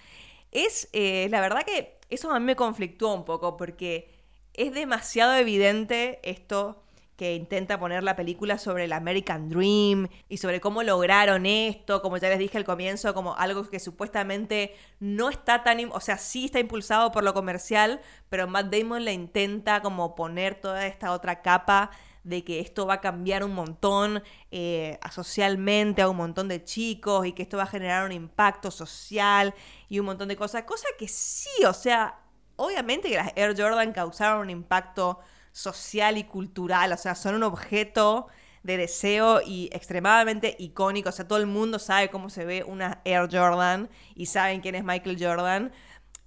[0.52, 4.10] Es, la verdad que eso a mí me conflictó un poco porque
[4.54, 6.82] es demasiado evidente esto
[7.16, 12.18] que intenta poner la película sobre el American Dream y sobre cómo lograron esto, como
[12.18, 16.44] ya les dije al comienzo, como algo que supuestamente no está tan, o sea, sí
[16.44, 21.40] está impulsado por lo comercial, pero Matt Damon le intenta como poner toda esta otra
[21.40, 21.90] capa
[22.26, 27.24] de que esto va a cambiar un montón eh, socialmente a un montón de chicos
[27.24, 29.54] y que esto va a generar un impacto social
[29.88, 30.64] y un montón de cosas.
[30.64, 32.18] Cosa que sí, o sea,
[32.56, 35.20] obviamente que las Air Jordan causaron un impacto
[35.52, 38.26] social y cultural, o sea, son un objeto
[38.64, 43.02] de deseo y extremadamente icónico, o sea, todo el mundo sabe cómo se ve una
[43.04, 45.72] Air Jordan y saben quién es Michael Jordan.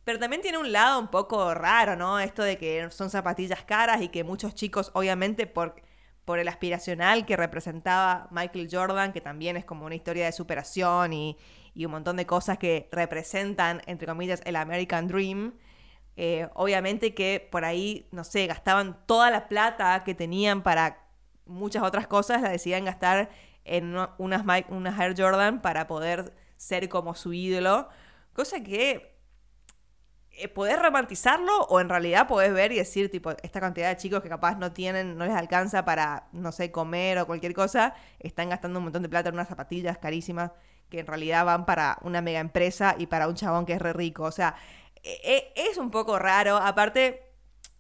[0.06, 2.20] Pero también tiene un lado un poco raro, ¿no?
[2.20, 5.76] Esto de que son zapatillas caras y que muchos chicos, obviamente, por
[6.30, 11.12] por el aspiracional que representaba Michael Jordan, que también es como una historia de superación
[11.12, 11.36] y,
[11.76, 15.56] un montón de cosas que representan, entre comillas, el American Dream.
[16.18, 21.10] Eh, obviamente que por ahí, no sé, gastaban toda la plata que tenían para
[21.48, 23.32] muchas otras cosas, la decidían gastar
[23.66, 27.90] en unas, unas Air Jordan para poder ser como su ídolo.
[28.34, 29.19] Cosa que
[30.48, 34.30] podés romantizarlo o en realidad podés ver y decir, tipo, esta cantidad de chicos que
[34.30, 38.80] capaz no tienen, no les alcanza para, no sé, comer o cualquier cosa, están gastando
[38.80, 40.52] un montón de plata en unas zapatillas carísimas
[40.90, 43.94] que en realidad van para una mega empresa y para un chabón que es re
[43.94, 44.24] rico.
[44.24, 44.56] O sea,
[45.04, 46.58] e, e, es un poco raro.
[46.58, 47.29] Aparte,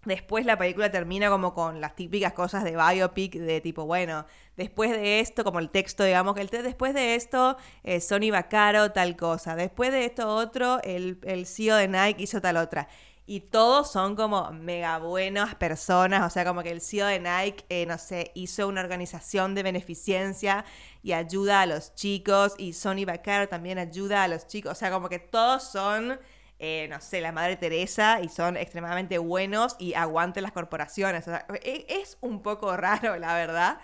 [0.05, 4.91] Después la película termina como con las típicas cosas de biopic, de tipo, bueno, después
[4.91, 9.17] de esto, como el texto, digamos, que el después de esto, eh, Sony Baccaro tal
[9.17, 12.87] cosa, después de esto otro, el, el CEO de Nike hizo tal otra.
[13.25, 17.65] Y todos son como mega buenas personas, o sea, como que el CEO de Nike,
[17.69, 20.63] eh, no sé, hizo una organización de beneficencia
[21.03, 24.91] y ayuda a los chicos, y Sony Baccaro también ayuda a los chicos, o sea,
[24.91, 26.19] como que todos son
[26.59, 31.25] eh, no sé, la Madre Teresa y son extremadamente buenos y aguanten las corporaciones.
[31.63, 33.79] E, es un poco raro, la verdad.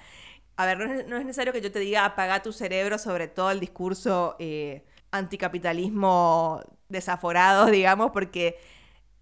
[0.57, 3.59] A ver, no es, necesario que yo te diga apaga tu cerebro sobre todo el
[3.59, 8.57] discurso eh, anticapitalismo desaforado, digamos, porque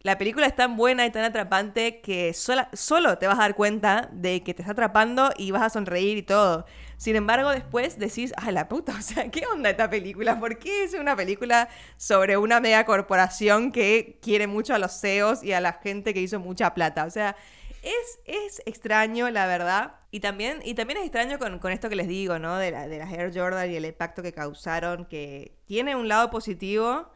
[0.04, 4.10] la película es tan buena y tan atrapante que solo te vas a dar cuenta
[4.12, 6.66] de que te está atrapando y vas a sonreír y todo.
[6.98, 10.42] Sin embargo, después decís, ay, la puta, o sea, ¿qué onda esta película?
[10.42, 15.42] ¿Por qué es una película sobre una mega corporación que quiere mucho a los CEOs
[15.42, 17.06] y a la gente que hizo mucha plata?
[17.06, 17.38] O sea,
[17.82, 19.96] es, es extraño, la verdad.
[20.12, 22.58] Y también, y también es extraño con, esto que les digo, ¿no?
[22.58, 26.30] De, la, de las Air Jordan y el impacto que causaron, que tiene un lado
[26.30, 27.10] positivo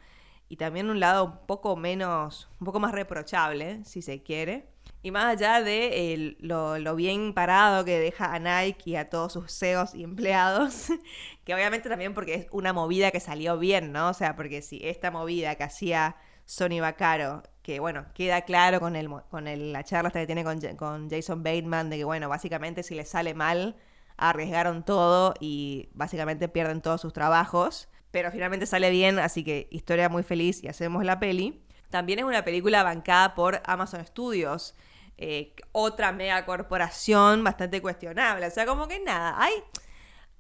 [0.50, 4.70] y también un lado un poco menos, un poco más reprochable, si se quiere.
[5.04, 9.52] Y más allá de lo, bien parado que deja a Nike y a todos sus
[9.58, 10.88] CEOs y empleados,
[11.46, 14.10] que obviamente también porque es una movida que salió bien, ¿no?
[14.10, 18.96] O sea, porque si esta movida que hacía Sony Bacaro, que bueno, queda claro con,
[18.96, 22.96] el, con la charla que tiene con, con Jason Bateman, de que bueno, básicamente si
[22.96, 23.76] le sale mal,
[24.18, 30.10] arriesgaron todo y básicamente pierden todos sus trabajos, pero finalmente sale bien, así que historia
[30.10, 31.62] muy feliz y hacemos la peli.
[31.92, 34.74] También es una película bancada por Amazon Studios,
[35.20, 38.48] eh, otra mega corporación bastante cuestionable.
[38.48, 39.54] O sea, como que nada, hay,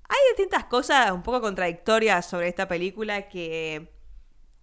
[0.10, 3.94] hay distintas cosas un poco contradictorias sobre esta película que,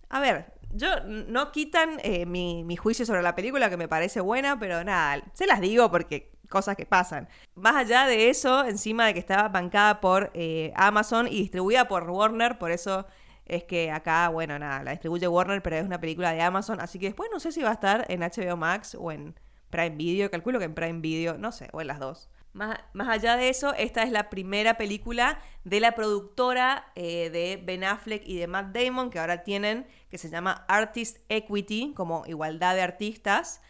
[0.08, 4.20] a ver, yo no quitan eh, mi, mi, juicio sobre la película, que me parece
[4.20, 7.28] buena, pero nada, se las digo porque cosas que pasan.
[7.56, 12.08] Más allá de eso, encima de que estaba bancada por eh, Amazon y distribuida por
[12.08, 13.06] Warner, por eso
[13.44, 17.00] es que acá, bueno, nada, la distribuye Warner, pero es una película de Amazon, así
[17.00, 19.34] que después no sé si va a estar en HBO Max o en
[19.70, 22.30] Prime Video, calculo que en Prime Video, no sé, o en las dos.
[22.52, 27.60] Más, más allá de eso, esta es la primera película de la productora eh, de
[27.62, 32.24] Ben Affleck y de Matt Damon, que ahora tienen, que se llama Artist Equity, como
[32.26, 33.60] igualdad de artistas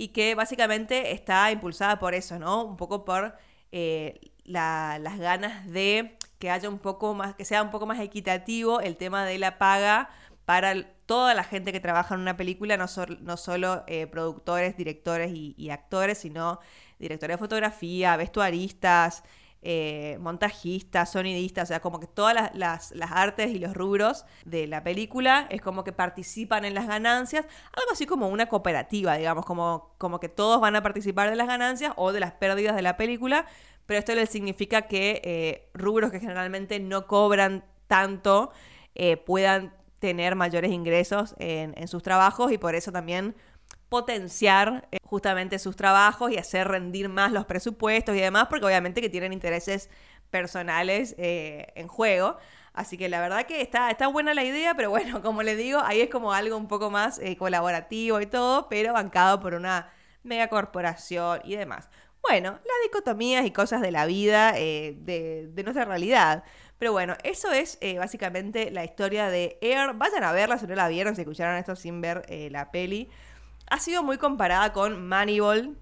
[0.00, 2.64] y que básicamente está impulsada por eso, ¿no?
[2.64, 3.36] Un poco por
[3.70, 8.80] eh, las ganas de que haya un poco más, que sea un poco más equitativo
[8.80, 10.08] el tema de la paga
[10.46, 12.86] para toda la gente que trabaja en una película, no,
[13.20, 16.60] no solo eh, productores, directores y, actores, sino
[16.98, 19.22] directores de fotografía, vestuaristas,
[19.62, 24.82] eh, montajistas, sonidistas, o sea, como que todas las, artes y los rubros de la
[24.82, 29.94] película es como que participan en las ganancias, algo así como una cooperativa, digamos, como,
[29.98, 32.96] como que todos van a participar de las ganancias o de las pérdidas de la
[32.96, 33.44] película,
[33.84, 38.52] pero esto les significa que eh, rubros que generalmente no cobran tanto
[38.94, 43.34] eh, puedan tener mayores ingresos en, en sus trabajos y por eso también
[43.90, 49.02] potenciar eh, justamente sus trabajos y hacer rendir más los presupuestos y demás, porque obviamente
[49.02, 49.90] que tienen intereses
[50.30, 52.38] personales eh, en juego.
[52.72, 55.80] Así que la verdad que está, está buena la idea, pero bueno, como les digo,
[55.84, 59.90] ahí es como algo un poco más eh, colaborativo y todo, pero bancado por una
[60.22, 61.90] megacorporación y demás.
[62.22, 66.44] Bueno, las dicotomías y cosas de la vida, de, nuestra realidad.
[66.78, 69.94] Pero bueno, eso es básicamente la historia de Air.
[69.94, 73.08] Vayan a verla si no la vieron, si escucharon esto sin ver la peli
[73.70, 75.78] ha sido muy comparada con Moneyball.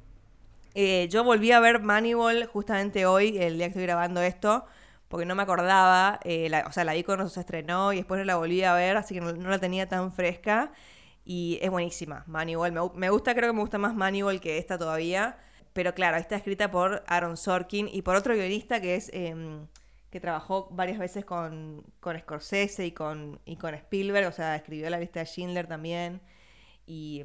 [0.75, 4.67] Eh, yo volví a ver Moneyball justamente hoy, el día que estoy grabando esto,
[5.09, 6.21] porque no me acordaba.
[6.25, 8.97] Eh, o sea, la vi cuando se estrenó y después no la volví a ver,
[8.99, 10.73] así que no, la tenía tan fresca.
[11.25, 12.73] Y es buenísima, Moneyball.
[12.95, 15.39] Me, gusta, creo que me gusta más Moneyball que esta todavía.
[15.73, 19.11] Pero claro, está escrita por Aaron Sorkin y por otro guionista que es.
[19.15, 19.67] Em,
[20.11, 24.89] que trabajó varias veces con, con Scorsese y con, y con Spielberg, o sea, escribió
[24.89, 26.23] la lista de Schindler también.
[26.87, 27.25] Y,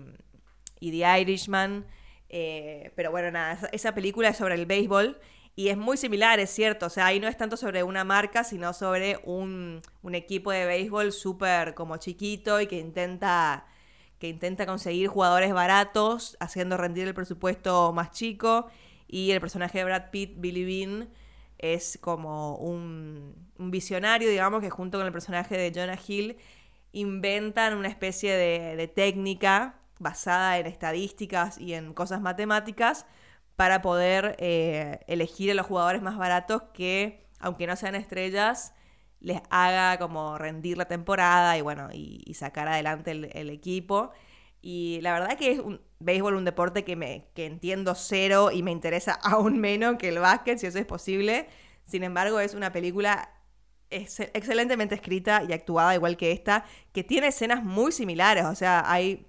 [0.83, 1.85] y The Irishman.
[2.27, 5.17] Eh, pero bueno, nada, esa película es sobre el béisbol
[5.55, 6.87] y es muy similar, es cierto.
[6.87, 11.13] O sea, ahí no es tanto sobre una marca, sino sobre un, equipo de béisbol
[11.13, 13.65] súper como chiquito y que intenta,
[14.19, 18.67] que intenta conseguir jugadores baratos, haciendo rendir el presupuesto más chico.
[19.07, 21.09] Y el personaje de Brad Pitt, Billy Bean,
[21.59, 26.35] es como un, un visionario, digamos, que junto con el personaje de Jonah Hill
[26.91, 33.07] inventan una especie de técnica basada en estadísticas y en cosas matemáticas
[33.55, 38.73] para poder eh, elegir a los jugadores más baratos que, aunque no sean estrellas,
[39.19, 44.11] les haga como rendir la temporada y bueno, y, sacar adelante el, equipo.
[44.61, 48.63] Y la verdad que es un béisbol un deporte que, me, que entiendo cero y
[48.63, 51.47] me interesa aún menos que el básquet, si eso es posible.
[51.85, 53.29] Sin embargo, es una película
[53.89, 58.45] excelentemente escrita y actuada, igual que esta, que tiene escenas muy similares.
[58.45, 59.25] O sea, hay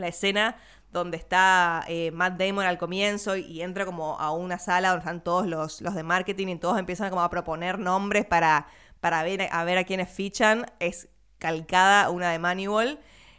[0.00, 0.56] la escena
[0.90, 5.22] donde está eh, Matt Damon al comienzo y, entra como a una sala donde están
[5.22, 8.66] todos los, los de marketing y todos empiezan como a proponer nombres para,
[9.00, 10.66] para ver, a ver a quiénes fichan.
[10.80, 11.08] Es
[11.38, 12.98] calcada una de Moneyball.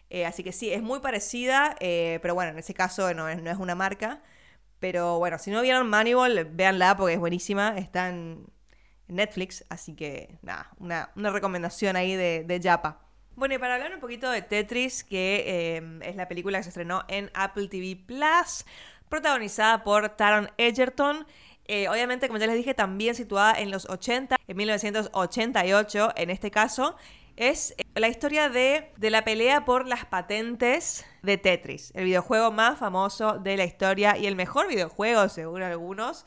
[0.10, 3.42] Eh, así que sí, es muy parecida, eh, pero bueno, en ese caso no es,
[3.42, 4.22] no es una marca.
[4.80, 7.78] Pero bueno, si no vieron Moneyball, véanla porque es buenísima.
[7.78, 8.46] Está en
[9.08, 13.09] Netflix, así que nada, una, una recomendación ahí de, de Japa.
[13.40, 16.70] Bueno, y para hablar un poquito de Tetris, que em, es la película que se
[16.72, 18.66] estrenó en Apple TV Plus,
[19.08, 21.26] protagonizada por Taron Egerton.
[21.64, 26.52] Eh, obviamente, como ya les dije, también situada en los 80, en 1988 en este
[26.52, 26.98] caso,
[27.38, 32.52] es eh, la historia de, de, la pelea por las patentes de Tetris, el videojuego
[32.52, 36.26] más famoso de la historia y el mejor videojuego, según algunos.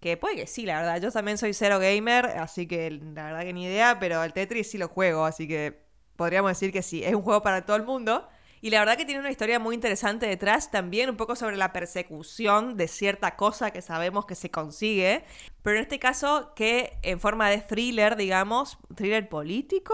[0.00, 1.02] Que puede que sí, la verdad.
[1.02, 4.70] Yo también soy cero gamer, así que la verdad que ni idea, pero el Tetris
[4.70, 5.83] sí lo juego, así que
[6.16, 8.28] podríamos decir que sí, es un juego para todo el mundo.
[8.60, 11.72] Y la verdad que tiene una historia muy interesante detrás, también un poco sobre la
[11.72, 15.22] persecución de cierta cosa que sabemos que se consigue,
[15.62, 19.92] pero en este caso que en forma de thriller, digamos, thriller político,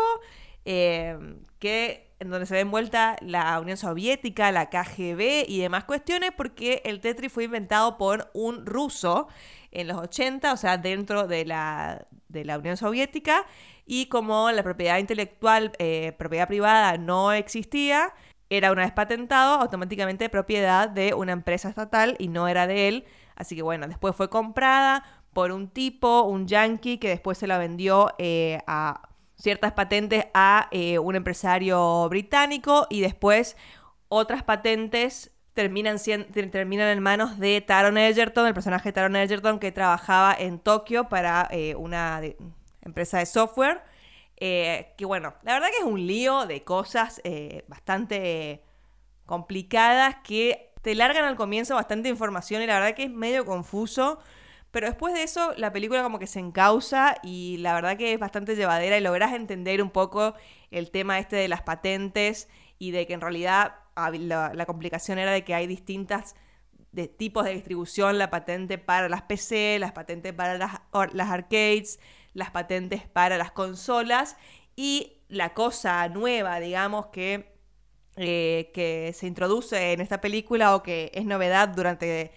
[0.64, 1.18] eh,
[1.59, 6.83] que en donde se ve envuelta la Unión Soviética, la KGB y demás cuestiones, porque
[6.85, 9.27] el Tetris fue inventado por un ruso
[9.73, 13.47] en los 80, o sea, dentro de la, de la Unión Soviética,
[13.87, 18.14] y como la propiedad intelectual, eh, propiedad privada no existía,
[18.51, 23.05] era una vez patentado, automáticamente propiedad de una empresa estatal y no era de él.
[23.37, 27.59] Así que bueno, después fue comprada por un tipo, un yankee, que después se la
[27.59, 33.57] vendió eh, a ciertas patentes a eh, un empresario británico y después
[34.09, 35.98] otras patentes terminan,
[36.51, 41.09] terminan en manos de Taron Egerton, el personaje de Taron Egerton que trabajaba en Tokio
[41.09, 42.20] para eh, una
[42.82, 43.82] empresa de software.
[44.36, 47.20] Eh, que bueno, la verdad que es un lío de cosas
[47.68, 48.64] bastante
[49.26, 54.18] complicadas que te largan al comienzo bastante información y la verdad que es medio confuso.
[54.70, 58.20] Pero después de eso, la película como que se encausa y la verdad que es
[58.20, 60.34] bastante llevadera y logras entender un poco
[60.70, 62.48] el tema este de las patentes
[62.78, 63.74] y de que en realidad
[64.11, 66.34] la, complicación era de que hay distintas
[66.92, 70.80] de tipos de distribución, la patente para las PC, las patentes para las,
[71.12, 72.01] las arcades,
[72.32, 74.36] las patentes para las consolas
[74.76, 77.55] y la cosa nueva, digamos, que,
[78.16, 82.32] eh, que se introduce en esta película o que es novedad durante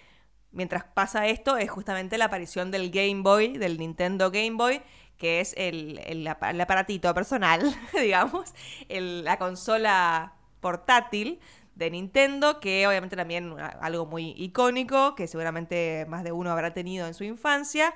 [0.53, 4.82] mientras pasa esto es justamente la aparición del Game Boy, del Nintendo Game Boy,
[5.18, 7.61] que es el, aparatito personal,
[7.93, 8.53] digamos,
[8.88, 10.34] la consola
[10.64, 11.39] portátil
[11.76, 17.05] de Nintendo, que obviamente también algo muy icónico, que seguramente más de uno habrá tenido
[17.05, 17.93] en su infancia.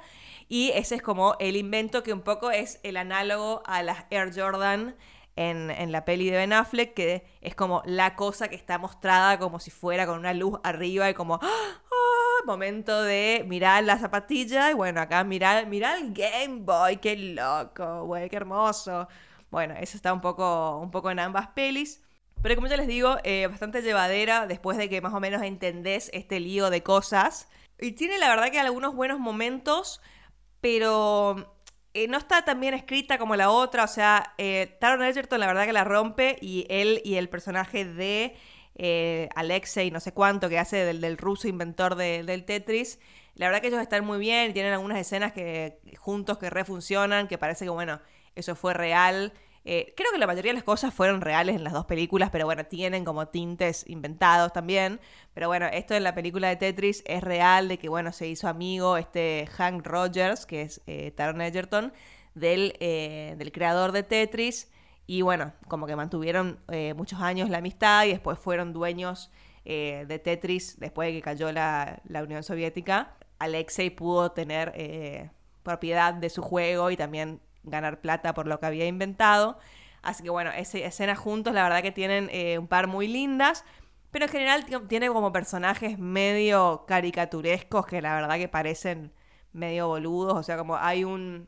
[0.47, 4.31] Y ese es como el invento que un poco es el análogo a las Air
[4.39, 4.95] Jordan
[5.35, 9.39] en, en, la peli de Ben Affleck, que es como la cosa que está mostrada
[9.39, 11.77] como si fuera con una luz arriba y como, ¡Ah!
[12.47, 18.05] momento de mirar la zapatilla y bueno, acá mirar, mirar el Game Boy, qué loco,
[18.05, 19.07] güey, qué hermoso.
[19.51, 22.01] Bueno, eso está un poco, un poco en ambas pelis.
[22.41, 26.09] Pero como ya les digo, eh, bastante llevadera después de que más o menos entendés
[26.13, 27.47] este lío de cosas.
[27.79, 30.01] Y tiene la verdad que algunos buenos momentos,
[30.61, 31.57] pero
[31.93, 33.83] eh, no está tan bien escrita como la otra.
[33.83, 37.85] O sea, eh, Taron Egerton la verdad que la rompe y él y el personaje
[37.85, 38.35] de
[38.75, 42.99] eh, Alexei, no sé cuánto, que hace del, ruso inventor del Tetris.
[43.33, 47.37] La verdad que ellos están muy bien, tienen algunas escenas que juntos que refuncionan, que
[47.39, 47.99] parece que, bueno,
[48.35, 49.33] eso fue real.
[49.69, 52.45] Eh, creo que la mayoría de las cosas fueron reales en las dos películas, pero
[52.45, 55.01] bueno, tienen como tintes inventados también.
[55.33, 58.47] Pero bueno, esto en la película de Tetris es real, de que bueno, se hizo
[58.47, 61.91] amigo este Hank Rogers, que es eh, Taron Egerton,
[62.33, 64.71] del, eh, del creador de Tetris.
[65.05, 66.59] Y bueno, como que mantuvieron
[66.95, 69.31] muchos años la amistad y después fueron dueños
[69.65, 73.15] de Tetris después de que cayó la, Unión Soviética.
[73.39, 75.31] Alexei pudo tener
[75.63, 77.39] propiedad de su juego y también
[77.69, 79.59] ganar plata por lo que había inventado.
[80.01, 83.65] Así que bueno, esa escena juntos la verdad que tienen un par muy lindas.
[84.11, 89.13] Pero en general tiene como personajes medio caricaturescos que la verdad que parecen
[89.53, 90.37] medio boludos.
[90.37, 91.47] O sea, como hay un,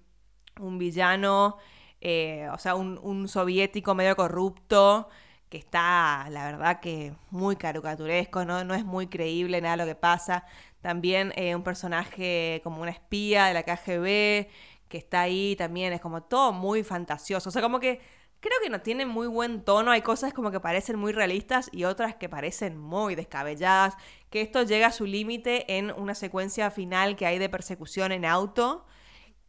[0.60, 1.58] un villano
[2.02, 5.10] eh, o sea, un, soviético medio corrupto
[5.50, 8.64] que está, la verdad, que muy caricaturesco, ¿no?
[8.64, 10.46] no es muy creíble nada lo que pasa.
[10.82, 14.48] También eh, un personaje como una espía de la KGB
[14.90, 17.50] que está ahí también, es como todo muy fantasioso.
[17.50, 18.02] O sea, como que
[18.40, 19.92] creo que no tiene muy buen tono.
[19.92, 23.96] Hay cosas como que parecen muy realistas y otras que parecen muy descabelladas.
[24.30, 28.26] Que esto llega a su límite en una secuencia final que hay de persecución en
[28.26, 28.86] auto,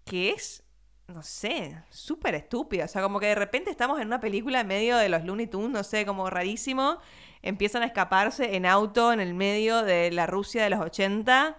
[0.04, 0.64] que es
[1.08, 2.84] no sé, súper estúpida.
[2.84, 5.48] O sea, como que de repente estamos en una película en medio de los Looney
[5.48, 6.98] Tunes, no sé, como rarísimo.
[7.42, 11.56] Empiezan a escaparse en auto en el medio de la Rusia de los 80.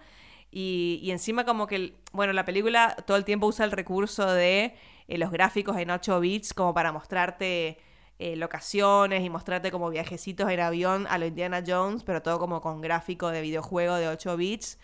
[0.54, 4.74] Y, encima como que, bueno, la película todo el tiempo usa el recurso de
[5.08, 7.78] eh, los gráficos en 8 bits como para mostrarte
[8.18, 12.60] eh, locaciones y mostrarte como viajecitos en avión a lo Indiana Jones, pero todo como
[12.60, 14.78] con gráfico de videojuego de 8 bits.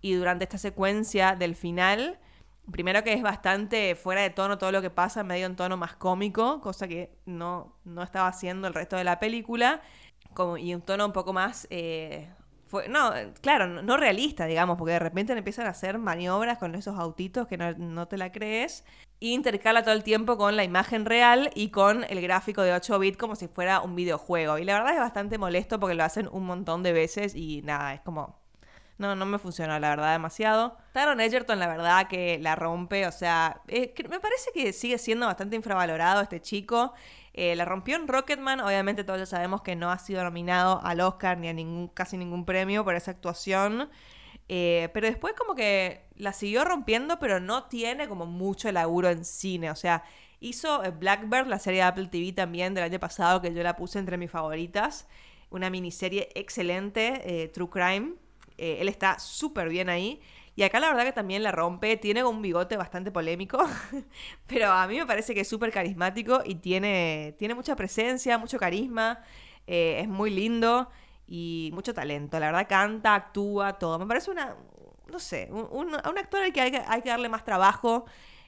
[0.00, 2.20] Y durante esta secuencia del final
[2.70, 5.96] Primero que es bastante fuera de tono todo lo que pasa, medio en tono más
[5.96, 9.80] cómico, cosa que no, no estaba haciendo el resto de la película,
[10.34, 11.66] como, y un tono un poco más...
[11.70, 12.28] Eh,
[12.88, 17.46] no, claro, no, realista, digamos, porque de repente empiezan a hacer maniobras con esos autitos
[17.46, 18.84] que no, te la crees,
[19.20, 22.98] y intercala todo el tiempo con la imagen real y con el gráfico de 8
[22.98, 24.58] bits como si fuera un videojuego.
[24.58, 27.94] Y la verdad es bastante molesto porque lo hacen un montón de veces y nada,
[27.94, 28.38] es como
[28.98, 30.76] no, no me funcionó, la verdad, demasiado.
[30.92, 33.06] Taron Egerton, la verdad, que la rompe.
[33.06, 36.92] O sea, eh, me parece que sigue siendo bastante infravalorado este chico.
[37.40, 41.00] Eh, la rompió en Rocketman, obviamente todos ya sabemos que no ha sido nominado al
[41.00, 43.88] Oscar ni a ningún, casi ningún premio por esa actuación.
[44.48, 49.24] Eh, pero después como que la siguió rompiendo, pero no tiene como mucho laburo en
[49.24, 49.70] cine.
[49.70, 50.02] O sea,
[50.40, 53.76] hizo eh, Blackbird, la serie de Apple TV también del año pasado, que yo la
[53.76, 55.06] puse entre mis favoritas.
[55.50, 58.14] Una miniserie excelente, True Crime.
[58.56, 60.20] él está súper bien ahí.
[60.58, 63.64] Y acá la verdad que también la rompe, tiene un bigote bastante polémico,
[64.48, 68.58] pero a mí me parece que es súper carismático y tiene, tiene mucha presencia, mucho
[68.58, 69.20] carisma,
[69.68, 70.90] eh, es muy lindo
[71.28, 72.40] y mucho talento.
[72.40, 74.00] La verdad canta, actúa, todo.
[74.00, 74.56] Me parece una,
[75.06, 78.06] no sé, un, actor al que hay, que darle más trabajo.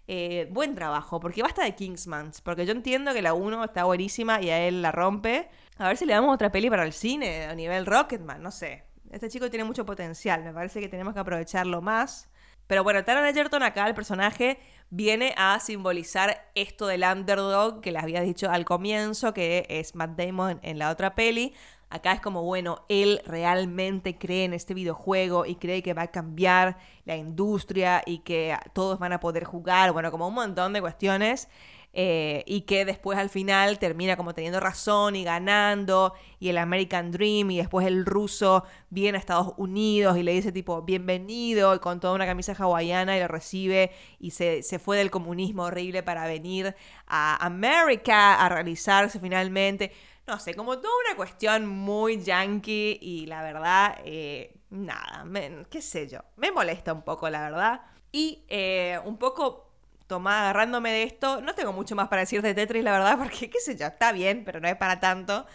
[0.08, 4.42] Eh, buen trabajo, porque basta de Kingsman, porque yo entiendo que la 1 está buenísima
[4.42, 5.48] y a él la rompe.
[5.78, 8.89] A ver si le damos otra peli para el cine a nivel Rocketman, no sé.
[9.10, 12.28] Este chico tiene mucho potencial, me parece que tenemos que aprovecharlo más.
[12.68, 18.00] Pero bueno, Taron Egerton acá, el personaje, viene a simbolizar esto del underdog que les
[18.00, 21.52] había dicho al comienzo, que es Matt Damon en la otra peli.
[21.88, 26.10] Acá es como, bueno, él realmente cree en este videojuego y cree que va a
[26.12, 30.80] cambiar la industria y que todos van a poder jugar, bueno, como un montón de
[30.80, 31.48] cuestiones.
[31.92, 37.10] Eh, y que después al final termina como teniendo razón y ganando, y el American
[37.10, 41.80] Dream, y después el ruso viene a Estados Unidos y le dice tipo, bienvenido, y
[41.80, 46.04] con toda una camisa hawaiana y lo recibe, y se, se fue del comunismo horrible
[46.04, 46.76] para venir
[47.08, 49.92] a América a realizarse finalmente.
[50.26, 55.24] No sé, como toda una cuestión muy yankee y la verdad, eh, nada,
[55.68, 57.80] qué sé yo, me molesta un poco la verdad.
[58.12, 59.69] Y eh, un poco
[60.10, 63.48] Tomá, agarrándome de esto, no tengo mucho más para decir de Tetris, la verdad, porque
[63.48, 65.46] qué sé yo, está bien, pero no es para tanto.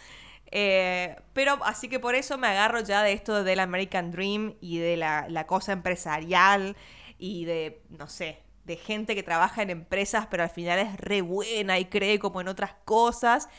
[0.50, 4.78] Eh, pero así que por eso me agarro ya de esto del American Dream y
[4.78, 6.74] de la, cosa empresarial
[7.18, 11.20] y de, no sé, de gente que trabaja en empresas, pero al final es re
[11.20, 13.50] buena y cree como en otras cosas,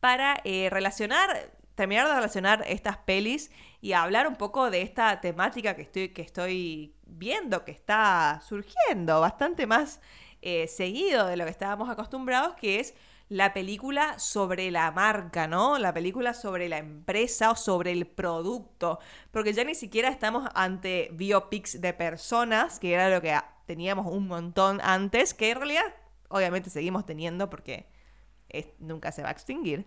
[0.00, 3.50] para eh, relacionar, terminar de relacionar estas pelis
[3.82, 9.20] y hablar un poco de esta temática que estoy, que estoy viendo, que está surgiendo
[9.20, 10.00] bastante más
[10.42, 12.94] eh, seguido de lo que estábamos acostumbrados, que es
[13.28, 15.78] la película sobre la marca, ¿no?
[15.78, 18.98] La película sobre la empresa o sobre el producto.
[19.30, 24.26] Porque ya ni siquiera estamos ante biopics de personas, que era lo que teníamos un
[24.28, 25.94] montón antes, que en realidad
[26.28, 27.86] obviamente seguimos teniendo porque
[28.78, 29.86] nunca se va a extinguir.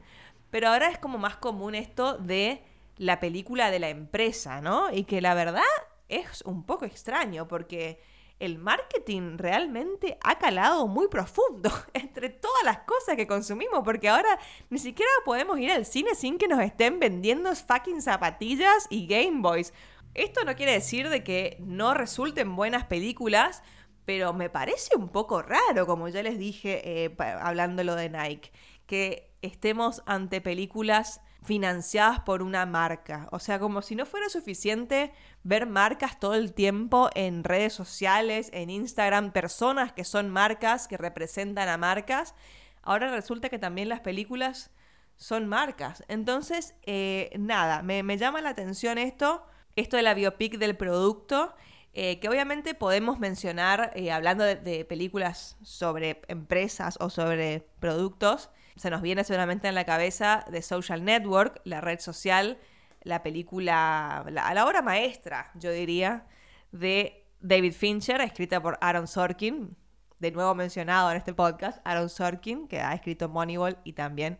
[0.52, 2.64] Pero ahora es como más común esto de
[2.98, 4.92] la película de la empresa, ¿no?
[4.92, 5.64] Y que la verdad
[6.10, 8.00] es un poco extraño porque
[8.42, 14.40] el marketing realmente ha calado muy profundo entre todas las cosas que consumimos, porque ahora
[14.70, 19.42] ni siquiera podemos ir al cine sin que nos estén vendiendo fucking zapatillas y Game
[19.42, 19.74] Boys.
[20.16, 23.62] Esto no quiere decir de que no resulten buenas películas,
[24.06, 28.52] pero me parece un poco raro, como ya les dije eh, hablándolo de Nike,
[28.88, 33.28] que estemos ante películas financiadas por una marca.
[33.32, 35.12] O sea, como si no fuera suficiente
[35.44, 40.98] ver marcas todo el tiempo en redes sociales, en Instagram, personas que son marcas, que
[40.98, 42.36] representan a marcas.
[42.84, 44.72] Ahora resulta que también las películas
[45.18, 46.04] son marcas.
[46.08, 51.56] Entonces, eh, nada, me, llama la atención esto, esto de la biopic del producto.
[51.94, 58.50] Eh, que obviamente podemos mencionar, eh, hablando de, películas sobre empresas o sobre productos,
[58.82, 62.58] se nos viene seguramente en la cabeza de Social Network, la red social,
[63.04, 66.26] la película, la, la obra maestra, yo diría,
[66.72, 69.78] de David Fincher, escrita por Aaron Sorkin,
[70.18, 74.40] de nuevo mencionado en este podcast, Aaron Sorkin, que ha escrito Moneyball y también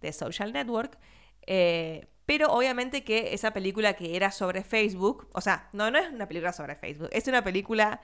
[0.00, 0.96] de Social Network.
[1.48, 6.08] Eh, pero obviamente que esa película que era sobre Facebook, o sea, no, no es
[6.08, 8.00] una película sobre Facebook, es una película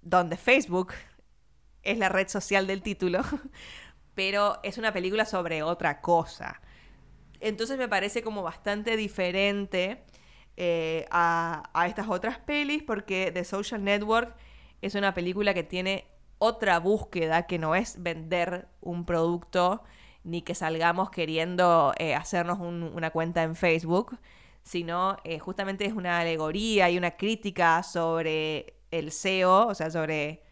[0.00, 0.94] donde Facebook
[1.82, 3.20] es la red social del título,
[4.14, 6.60] pero es una película sobre otra cosa.
[7.40, 10.04] Entonces me parece como bastante diferente
[10.56, 14.36] eh, a, estas otras pelis porque The Social Network
[14.80, 16.06] es una película que tiene
[16.38, 19.82] otra búsqueda que no es vender un producto
[20.24, 24.18] ni que salgamos queriendo eh, hacernos una cuenta en Facebook,
[24.62, 30.42] sino eh, justamente es una alegoría y una crítica sobre el SEO, o sea, sobre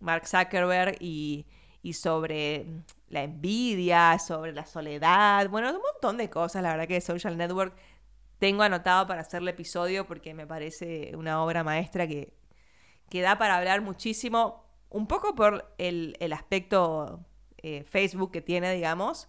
[0.00, 1.46] Mark Zuckerberg y,
[1.82, 2.66] y sobre
[3.08, 7.74] la envidia, sobre la soledad, bueno, un montón de cosas, la verdad que Social Network
[8.38, 12.32] tengo anotado para hacerle episodio porque me parece una obra maestra que,
[13.10, 17.20] que da para hablar muchísimo, un poco por el, aspecto
[17.58, 19.28] eh, Facebook que tiene, digamos,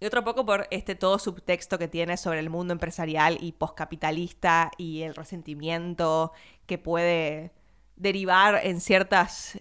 [0.00, 4.72] y otro poco por este todo subtexto que tiene sobre el mundo empresarial y postcapitalista
[4.76, 6.32] y el resentimiento
[6.66, 7.52] que puede
[7.94, 9.60] derivar en ciertas,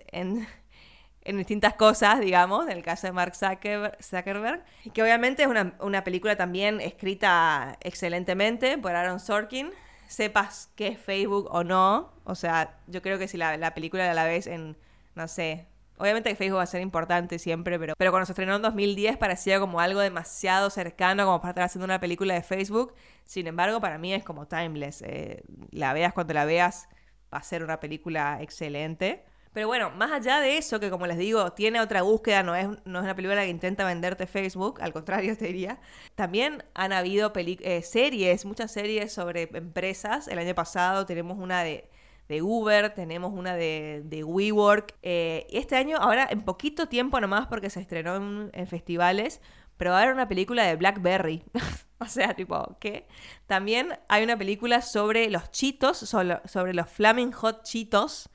[1.24, 4.64] en distintas cosas, digamos, en el caso de Mark Zuckerberg,
[4.94, 9.70] que obviamente es una, una, película también escrita excelentemente por Aaron Sorkin,
[10.08, 14.14] sepas que es Facebook o no, o sea, yo creo que si la, la película
[14.14, 14.78] la ves en,
[15.16, 15.68] no sé,
[16.02, 19.18] Obviamente que Facebook va a ser importante siempre, pero, pero cuando se estrenó en 2010
[19.18, 22.96] parecía como algo demasiado cercano como para estar haciendo una película de Facebook.
[23.24, 25.04] Sin embargo, para mí es como timeless.
[25.04, 26.90] Eh, la veas cuando la veas,
[27.32, 29.24] va a ser una película excelente.
[29.54, 32.68] Pero bueno, más allá de eso, que como les digo, tiene otra búsqueda, no es,
[32.86, 35.80] no es una película que intenta venderte Facebook, al contrario te diría.
[36.16, 40.28] También han habido eh, series, muchas series sobre empresas.
[40.28, 41.90] El año pasado tenemos una de
[42.32, 44.96] de Uber, tenemos una de, de WeWork.
[45.02, 49.42] Eh, este año, ahora en poquito tiempo nomás, porque se estrenó en, festivales,
[49.76, 51.44] pero va a haber una película de Blackberry.
[52.00, 53.06] o sea, tipo, ¿qué?
[53.48, 58.30] También hay una película sobre los chitos, sobre, los Flaming Hot Chitos,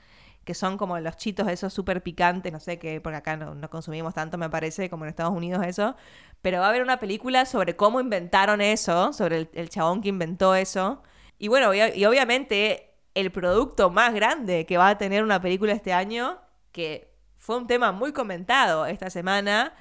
[0.47, 4.14] que son como los chitos esos súper picantes, no sé, que por acá no, consumimos
[4.14, 5.97] tanto, me parece, como en Estados Unidos eso.
[6.40, 10.55] Pero va a haber una película sobre cómo inventaron eso, sobre el, chabón que inventó
[10.55, 11.03] eso.
[11.38, 15.92] Y bueno, y obviamente el producto más grande que va a tener una película este
[15.92, 16.38] año,
[16.70, 19.74] que fue un tema muy comentado esta semana,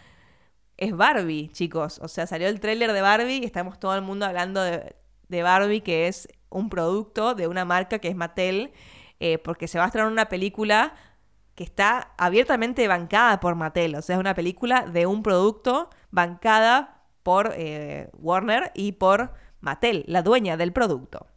[0.77, 1.99] es Barbie, chicos.
[2.01, 5.81] O sea, salió el tráiler de Barbie y estamos todo el mundo hablando de, Barbie,
[5.81, 8.71] que es un producto de una marca que es Mattel,
[9.19, 10.93] eh, porque se va a estrenar una película
[11.55, 13.95] que está abiertamente bancada por Mattel.
[13.95, 20.03] O sea, es una película de un producto bancada por eh, Warner y por Mattel,
[20.07, 21.27] la dueña del producto.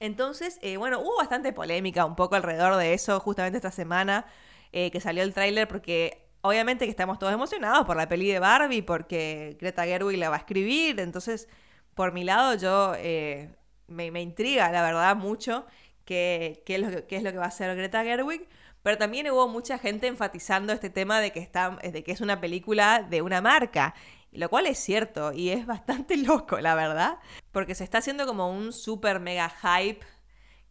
[0.00, 4.26] Entonces, eh, bueno, hubo bastante polémica un poco alrededor de eso justamente esta semana
[4.70, 8.82] que salió el tráiler porque obviamente que estamos todos emocionados por la peli de Barbie
[8.82, 11.48] porque Greta Gerwig la va a escribir, entonces
[11.94, 13.50] por mi lado yo eh,
[13.88, 15.66] me, intriga la verdad mucho
[16.08, 18.48] qué, es lo que, es lo que va a hacer Greta Gerwig.
[18.82, 22.40] Pero también hubo mucha gente enfatizando este tema de que, está, de que es una
[22.40, 23.94] película de una marca.
[24.32, 27.18] Lo cual es cierto y es bastante loco, la verdad.
[27.52, 30.04] Porque se está haciendo como un super mega hype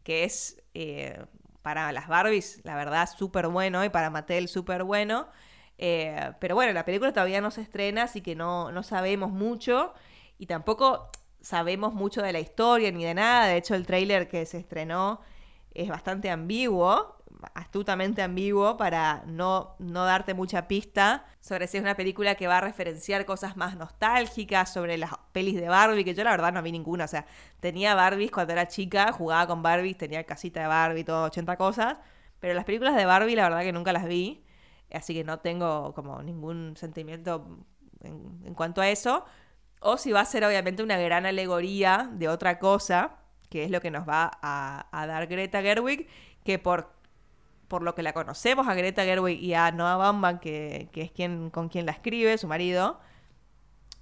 [0.03, 1.25] que es eh,
[1.61, 5.27] para las Barbies, la verdad, súper bueno y para Mattel súper bueno.
[5.77, 9.93] Eh, pero bueno, la película todavía no se estrena, así que no, no sabemos mucho
[10.39, 11.11] y tampoco
[11.47, 13.47] sabemos mucho de la historia ni de nada.
[13.47, 15.21] De hecho, el tráiler que se estrenó
[15.73, 17.17] es bastante ambiguo
[17.53, 22.57] astutamente ambiguo para no, no darte mucha pista sobre si es una película que va
[22.57, 26.61] a referenciar cosas más nostálgicas, sobre las pelis de Barbie, que yo la verdad no
[26.61, 27.05] vi ninguna.
[27.05, 27.25] O sea,
[27.59, 31.97] tenía Barbies cuando era chica, jugaba con Barbies, tenía casita de Barbie, todo, 80 cosas.
[32.39, 34.43] Pero las películas de Barbie la verdad que nunca las vi.
[34.91, 37.45] Así que no tengo como ningún sentimiento
[38.01, 39.25] en, cuanto a eso.
[39.79, 43.17] O si va a ser obviamente una gran alegoría de otra cosa,
[43.49, 46.07] que es lo que nos va a, dar Greta Gerwig,
[46.43, 46.95] que por
[47.67, 51.49] por lo que la conocemos a Greta Gerwig y a Noah Baumbach, que, es quien,
[51.49, 52.97] con quien la escribe, su marido,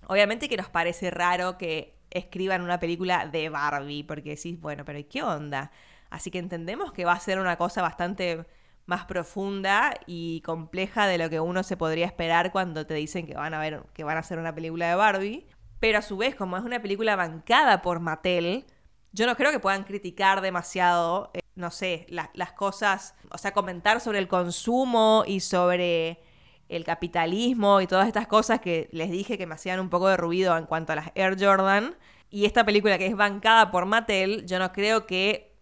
[0.07, 4.99] obviamente que nos parece raro que escriban una película de Barbie, porque decís, bueno, pero
[5.09, 5.71] ¿qué onda?
[6.09, 8.45] Así que entendemos que va a ser una cosa bastante
[8.86, 13.34] más profunda y compleja de lo que uno se podría esperar cuando te dicen que
[13.34, 15.47] van a ver que van a hacer una película de Barbie,
[15.86, 18.66] pero a su vez como es una película bancada por Mattel,
[19.12, 24.02] yo no creo que puedan criticar demasiado eh, no sé, las cosas, o sea, comentar
[24.02, 26.24] sobre el consumo y sobre
[26.70, 30.18] el capitalismo y todas estas cosas que les dije que me hacían un poco de
[30.18, 31.96] ruido en cuanto a las Air Jordan.
[32.32, 35.56] Y esta película que es bancada por Mattel, yo no creo que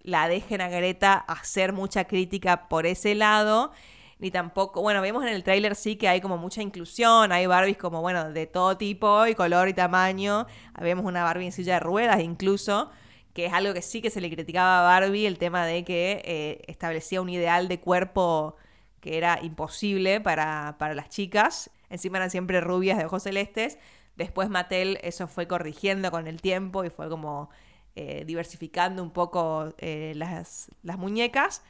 [0.00, 3.72] la dejen a Greta hacer mucha crítica por ese lado,
[4.20, 7.78] ni tampoco, bueno, vemos en el tráiler sí que hay como mucha inclusión, hay Barbies
[7.78, 10.46] como, bueno, de todo tipo y color y tamaño,
[10.78, 12.90] vemos una Barbie en silla de ruedas incluso,
[13.32, 16.22] que es algo que sí que se le criticaba a Barbie, el tema de que
[16.24, 18.56] eh, establecía un ideal de cuerpo
[19.00, 21.70] que era imposible para, las chicas.
[21.88, 23.78] Encima eran siempre rubias de ojos celestes.
[24.16, 27.50] Después Mattel eso fue corrigiendo con el tiempo y fue como
[27.96, 31.62] eh, diversificando un poco eh, las, muñecas.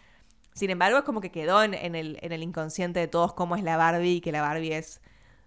[0.61, 3.63] Sin embargo, es como que quedó en, el, en, el, inconsciente de todos cómo es
[3.63, 5.01] la Barbie y que la Barbie es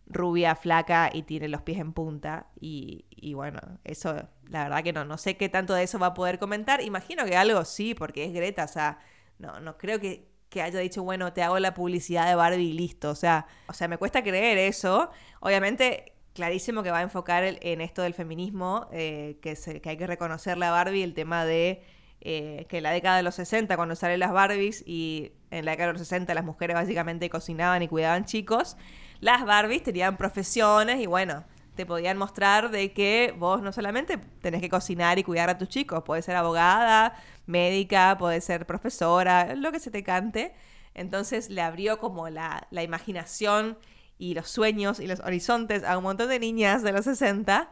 [0.07, 2.47] rubia, flaca y tiene los pies en punta.
[2.59, 4.15] Y, y, bueno, eso,
[4.49, 6.81] la verdad que no, no sé qué tanto de eso va a poder comentar.
[6.81, 8.97] Imagino que algo sí, porque es Greta, o sea,
[9.37, 12.73] no, no creo que, que haya dicho, bueno, te hago la publicidad de Barbie y
[12.73, 13.11] listo.
[13.11, 15.11] O sea, o sea, me cuesta creer eso.
[15.41, 20.07] Obviamente, clarísimo que va a enfocar en esto del feminismo, eh, que, que hay que
[20.07, 21.83] reconocerle a Barbie el tema de
[22.25, 25.71] eh, que en la década de los 60, cuando salen las Barbies, y en la
[25.71, 28.77] década de los 60 las mujeres básicamente cocinaban y cuidaban chicos,
[29.19, 31.43] las Barbies tenían profesiones y bueno,
[31.75, 35.67] te podían mostrar de que vos no solamente tenés que cocinar y cuidar a tus
[35.67, 37.13] chicos, puedes ser abogada,
[37.45, 40.53] médica, puedes ser profesora, lo que se te cante.
[40.93, 43.77] Entonces le abrió como la, la imaginación
[44.17, 47.69] y los sueños y los horizontes a un montón de niñas de los 60.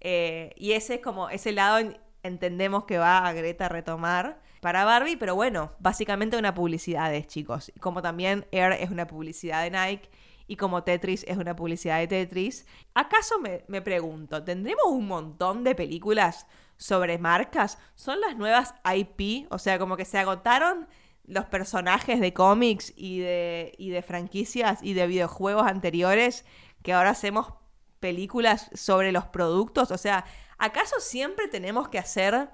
[0.00, 1.78] eh, y ese es como, ese lado
[2.24, 7.24] entendemos que va a Greta a retomar para Barbie, pero bueno, básicamente una publicidad de
[7.26, 7.70] chicos.
[7.78, 10.10] Como también Air es una publicidad de Nike
[10.46, 12.66] y como Tetris es una publicidad de Tetris.
[12.94, 16.46] ¿Acaso me, me pregunto, ¿tendremos un montón de películas
[16.76, 17.78] sobre marcas?
[17.94, 19.46] ¿Son las nuevas IP?
[19.52, 20.88] O sea, como que se agotaron
[21.26, 26.44] los personajes de cómics y de, y de franquicias y de videojuegos anteriores
[26.82, 27.54] que ahora hacemos
[28.00, 29.90] películas sobre los productos.
[29.90, 30.26] O sea,
[30.58, 32.48] ¿acaso siempre tenemos que hacer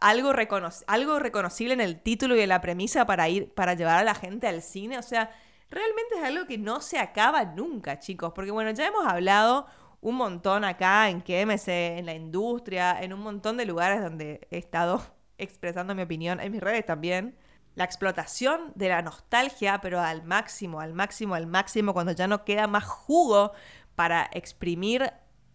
[0.00, 3.98] algo, recono- algo reconocible en el título y en la premisa para ir, para llevar
[3.98, 4.98] a la gente al cine?
[4.98, 5.30] O sea,
[5.70, 8.32] realmente es algo que no se acaba nunca, chicos.
[8.34, 9.66] Porque bueno, ya hemos hablado
[10.00, 14.58] un montón acá en KMC, en la industria, en un montón de lugares donde he
[14.58, 15.02] estado
[15.38, 17.36] expresando mi opinión, en mis redes también.
[17.74, 22.44] La explotación de la nostalgia, pero al máximo, al máximo, al máximo, cuando ya no
[22.44, 23.52] queda más jugo
[23.94, 25.12] para exprimir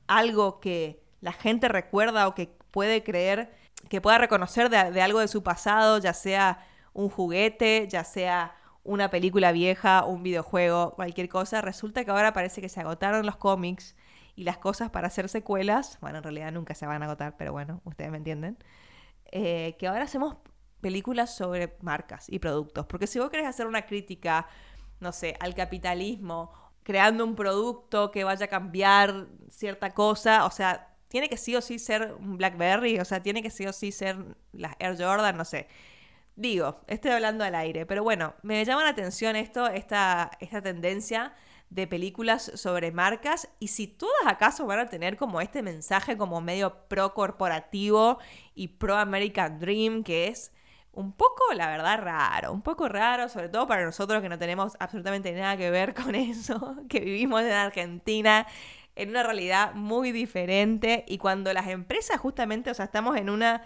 [0.08, 3.54] algo que la gente recuerda o que puede creer,
[3.90, 9.10] que pueda reconocer de, algo de su pasado, ya sea un juguete, ya sea una
[9.10, 11.62] película vieja, un videojuego, cualquier cosa.
[11.62, 13.96] Resulta que ahora parece que se agotaron los cómics
[14.36, 16.00] y las cosas para hacer secuelas.
[16.02, 18.58] Bueno, en realidad nunca se van a agotar, pero bueno, ustedes me entienden.
[19.32, 20.38] Eh, que ahora hacemos
[20.82, 22.88] películas sobre marcas y productos.
[22.88, 24.48] Porque si vos querés hacer una crítica,
[25.00, 26.52] no sé, al capitalismo,
[26.84, 31.62] creando un producto que vaya a cambiar cierta cosa, o sea, tiene que sí o
[31.62, 34.16] sí ser un BlackBerry, o sea, tiene que sí o sí ser
[34.54, 35.68] las Air Jordan, no sé.
[36.38, 41.34] Digo, estoy hablando al aire, pero bueno, me llama la atención esto, esta, esta tendencia
[41.70, 46.40] de películas sobre marcas y si todas acaso van a tener como este mensaje como
[46.40, 48.20] medio pro corporativo
[48.56, 50.54] y pro American Dream que es
[50.94, 54.76] un poco, la verdad, raro, un poco raro, sobre todo para nosotros que no tenemos
[54.80, 58.48] absolutamente nada que ver con eso, que vivimos en Argentina
[58.96, 63.64] en una realidad muy diferente y cuando las empresas justamente, o sea, estamos en una,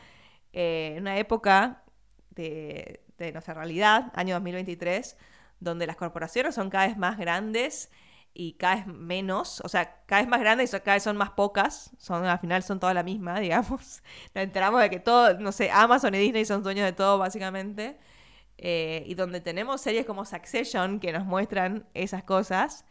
[0.53, 1.83] eh, una época
[2.31, 5.17] de, de nuestra realidad, año 2023,
[5.59, 7.89] donde las corporaciones son cada vez más grandes
[8.33, 11.31] y cada vez menos, o sea, cada vez más grandes y cada vez son más
[11.31, 14.03] pocas, son al final son todas la misma, digamos.
[14.35, 17.97] Nos enteramos de que todo, no sé, Amazon y Disney son dueños de todo básicamente.
[18.57, 22.85] Eh, y donde tenemos series como Succession que nos muestran esas cosas.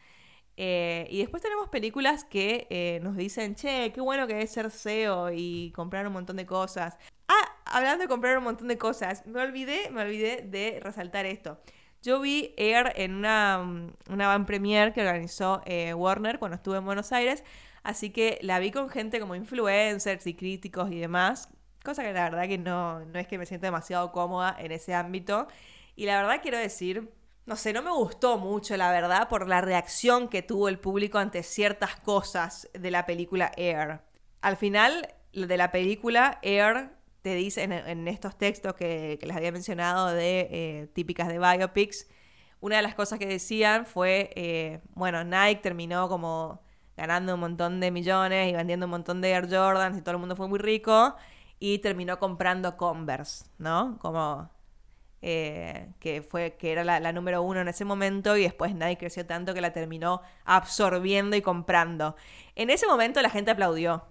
[0.57, 4.71] Eh, y después tenemos películas que eh, nos dicen, che, qué bueno que es ser
[4.71, 6.97] CEO y comprar un montón de cosas.
[7.29, 11.59] Ah, hablando de comprar un montón de cosas, me olvidé, me olvidé de resaltar esto.
[12.03, 16.85] Yo vi Air en una, una van premiere que organizó eh, Warner cuando estuve en
[16.85, 17.43] Buenos Aires,
[17.83, 21.49] así que la vi con gente como influencers y críticos y demás,
[21.83, 24.95] cosa que la verdad que no, no es que me sienta demasiado cómoda en ese
[24.95, 25.49] ámbito.
[25.97, 27.11] Y la verdad quiero decir,
[27.47, 31.19] no sé, no me gustó mucho, la verdad, por la reacción que tuvo el público
[31.19, 34.01] ante ciertas cosas de la película Air.
[34.41, 36.91] Al final de la película, Air
[37.23, 42.07] te dice en, estos textos que, que, les había mencionado de eh, típicas de biopics,
[42.61, 46.63] una de las cosas que decían fue, eh, bueno, Nike terminó como
[46.97, 50.19] ganando un montón de millones y vendiendo un montón de Air Jordans y todo el
[50.19, 51.15] mundo fue muy rico
[51.59, 53.99] y terminó comprando Converse, ¿no?
[54.01, 54.51] Como
[55.27, 59.25] eh, que fue que era la, número uno en ese momento y después Nike creció
[59.25, 62.15] tanto que la terminó absorbiendo y comprando.
[62.55, 64.05] En ese momento la gente aplaudió.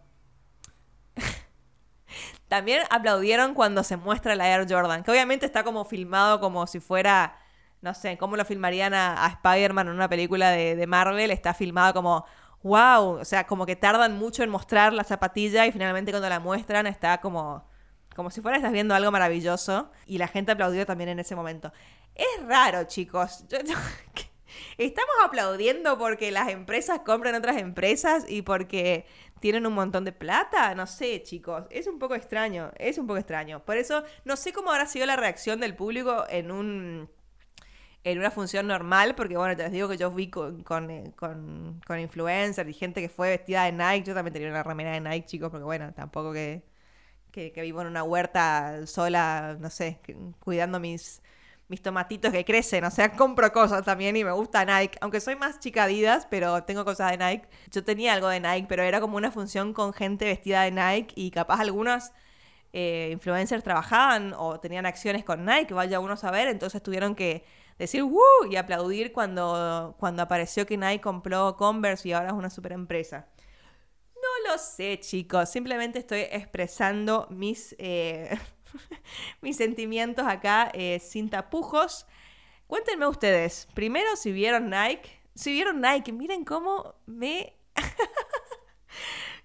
[2.47, 6.79] También aplaudieron cuando se muestra la Air Jordan, que obviamente está como filmado como si
[6.79, 7.37] fuera,
[7.81, 11.53] no sé, cómo lo filmarían a, a Spider-Man en una película de, de, Marvel, está
[11.53, 12.25] filmado como,
[12.63, 16.39] wow, o sea, como que tardan mucho en mostrar la zapatilla y finalmente cuando la
[16.39, 17.67] muestran está como,
[18.13, 21.71] como si fuera estás viendo algo maravilloso y la gente aplaudió también en ese momento.
[22.15, 23.45] Es raro, chicos.
[23.49, 23.57] Yo,
[24.77, 29.05] estamos aplaudiendo porque las empresas compran otras empresas y porque
[29.39, 30.75] tienen un montón de plata.
[30.75, 31.65] No sé, chicos.
[31.69, 32.71] Es un poco extraño.
[32.77, 33.63] Es un poco extraño.
[33.65, 37.09] Por eso no sé cómo habrá sido la reacción del público en un
[38.05, 41.81] en una función normal, porque bueno, te les digo que yo con, con, eh, con,
[41.87, 44.07] con influencers y gente que fue vestida de Nike.
[44.07, 46.63] Yo también tenía una remera de Nike, chicos, porque bueno, tampoco que,
[47.33, 49.99] que, que vivo en una huerta sola, no sé,
[50.39, 51.21] cuidando mis,
[51.67, 55.35] mis tomatitos que crecen, o sea, compro cosas también y me gusta Nike, aunque soy
[55.35, 55.87] más chica
[56.29, 57.47] pero tengo cosas de Nike.
[57.71, 61.13] Yo tenía algo de Nike, pero era como una función con gente vestida de Nike
[61.15, 62.13] y capaz algunas
[62.73, 67.43] eh, influencers trabajaban o tenían acciones con Nike, vaya uno a saber, entonces tuvieron que
[67.79, 68.21] decir ¡Woo!
[68.49, 73.27] y aplaudir cuando, cuando apareció que Nike compró Converse y ahora es una super empresa.
[74.23, 75.49] No lo sé, chicos.
[75.49, 78.37] Simplemente estoy expresando mis, eh,
[79.41, 82.05] mis sentimientos acá eh, sin tapujos.
[82.67, 87.53] Cuéntenme ustedes, primero si vieron Nike, si vieron Nike, miren cómo me...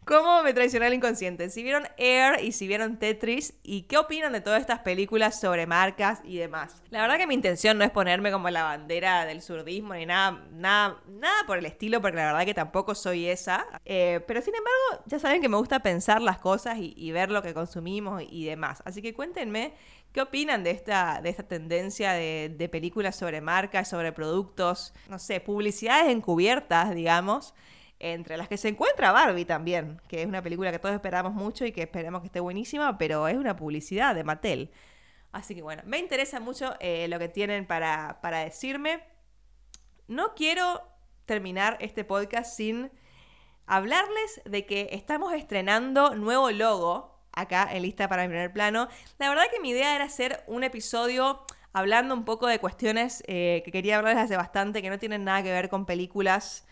[0.08, 1.50] ¿Cómo me traicionó el inconsciente?
[1.50, 5.66] Si vieron Air y si vieron Tetris y qué opinan de todas estas películas sobre
[5.66, 6.82] marcas y demás.
[6.88, 10.46] La verdad que mi intención no es ponerme como la bandera del surdismo ni nada,
[10.50, 13.66] nada, nada por el estilo, porque la verdad que tampoco soy esa.
[13.84, 17.42] Eh, pero sin embargo, ya saben que me gusta pensar las cosas y, ver lo
[17.42, 18.82] que consumimos y demás.
[18.86, 19.74] Así que cuéntenme
[20.12, 25.18] qué opinan de esta, de esta tendencia de, de películas sobre marcas, sobre productos, no
[25.18, 27.52] sé, publicidades encubiertas, digamos
[28.00, 31.64] entre las que se encuentra Barbie también, que es una película que todos esperamos mucho
[31.64, 34.70] y que esperemos que esté buenísima, pero es una publicidad de Mattel.
[35.32, 39.02] Así que bueno, me interesa mucho eh, lo que tienen para, para decirme.
[40.06, 40.82] No quiero
[41.26, 42.90] terminar este podcast sin
[43.66, 48.88] hablarles de que estamos estrenando nuevo logo acá en lista para el primer plano.
[49.18, 53.62] La verdad que mi idea era hacer un episodio hablando un poco de cuestiones eh,
[53.64, 56.66] que quería hablarles hace bastante, que no tienen nada que ver con películas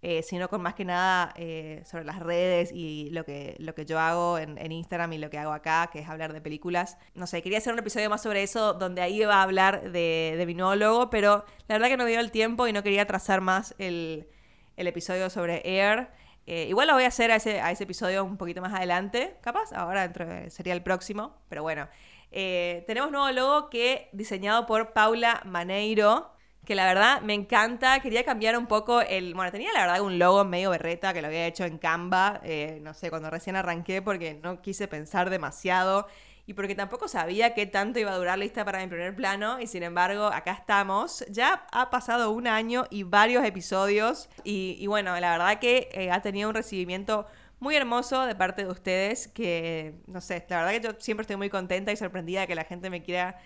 [0.00, 3.84] eh, sino con más que nada eh, sobre las redes y lo que, lo que
[3.84, 6.98] yo hago en, Instagram y lo que hago acá, que es hablar de películas.
[7.14, 10.36] No sé, quería hacer un episodio más sobre eso, donde ahí iba a hablar de,
[10.38, 13.06] de mi nuevo logo, pero la verdad que no dio el tiempo y no quería
[13.06, 14.28] trazar más el,
[14.76, 16.10] el episodio sobre Air.
[16.46, 19.36] Eh, igual lo voy a hacer a ese, a ese episodio un poquito más adelante,
[19.40, 20.12] capaz, ahora
[20.48, 21.88] sería el próximo, pero bueno.
[22.30, 26.37] tenemos nuevo logo que diseñado por Paula Maneiro,
[26.68, 27.98] que la verdad me encanta.
[28.00, 29.32] Quería cambiar un poco el.
[29.32, 32.78] Bueno, tenía la verdad un logo medio berreta que lo había hecho en Canva, eh,
[32.82, 36.06] no sé, cuando recién arranqué porque no quise pensar demasiado
[36.44, 39.66] y porque tampoco sabía qué tanto iba a durar lista para mi primer plano y
[39.66, 41.24] sin embargo acá estamos.
[41.30, 46.20] Ya ha pasado un año y varios episodios y, bueno, la verdad que eh, ha
[46.20, 47.26] tenido un recibimiento
[47.60, 51.36] muy hermoso de parte de ustedes que, no sé, la verdad que yo siempre estoy
[51.36, 53.38] muy contenta y sorprendida de que la gente me quiera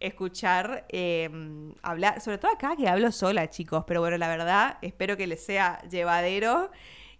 [0.00, 5.16] escuchar em, hablar, sobre todo acá que hablo sola, chicos, pero bueno, la verdad, espero
[5.16, 6.70] que les sea llevadero.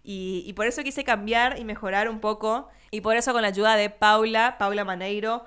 [0.03, 2.69] Y, por eso quise cambiar y mejorar un poco.
[2.89, 5.43] Y por eso con la ayuda de Paula, Paula Maneiro,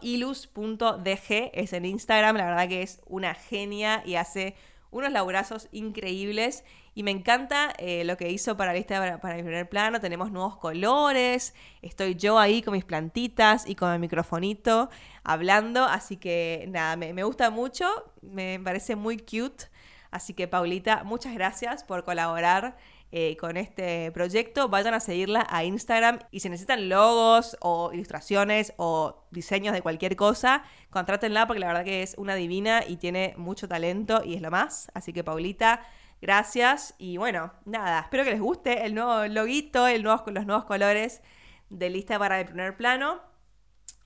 [0.00, 4.54] .ilus.dg es en Instagram, la verdad que es una genia y hace
[4.90, 6.64] unos laburazos increíbles
[6.96, 10.00] y me encanta eh, lo que hizo para la para, mi primer plano.
[10.00, 14.88] Tenemos nuevos colores, estoy yo ahí con mis plantitas y con el microfonito
[15.22, 17.84] hablando, así que nada, me, gusta mucho,
[18.22, 19.66] me parece muy cute.
[20.10, 22.78] Así que Paulita, muchas gracias por colaborar
[23.12, 24.70] eh, con este proyecto.
[24.70, 30.16] Vayan a seguirla a Instagram y si necesitan logos o ilustraciones o diseños de cualquier
[30.16, 34.40] cosa, contrátenla porque la verdad que es una divina y tiene mucho talento y es
[34.40, 34.90] lo más.
[34.94, 35.82] Así que Paulita,
[36.20, 41.22] gracias y bueno, nada, espero que les guste el nuevo loguito, los nuevos colores
[41.70, 43.20] de lista para el primer plano.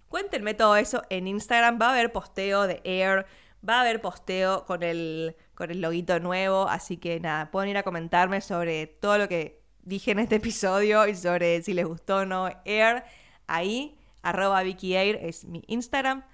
[0.08, 1.78] Cuéntenme todo eso en Instagram.
[1.80, 3.26] Va a haber posteo de Air,
[3.66, 6.68] va a haber posteo con el, con el loguito nuevo.
[6.68, 11.06] Así que nada, pueden ir a comentarme sobre todo lo que dije en este episodio
[11.06, 13.04] y sobre si les gustó o no Air.
[13.46, 16.24] Ahí, arroba Vicky Air es mi Instagram.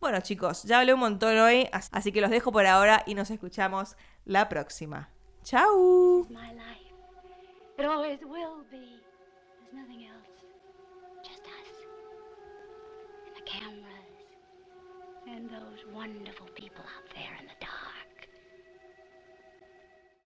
[0.00, 3.30] Bueno chicos, ya hablé un montón hoy, así que los dejo por ahora y nos
[3.30, 3.98] escuchamos
[4.30, 5.08] la próxima.
[5.42, 6.26] ¡Chao!
[15.28, 17.09] and those wonderful people out there.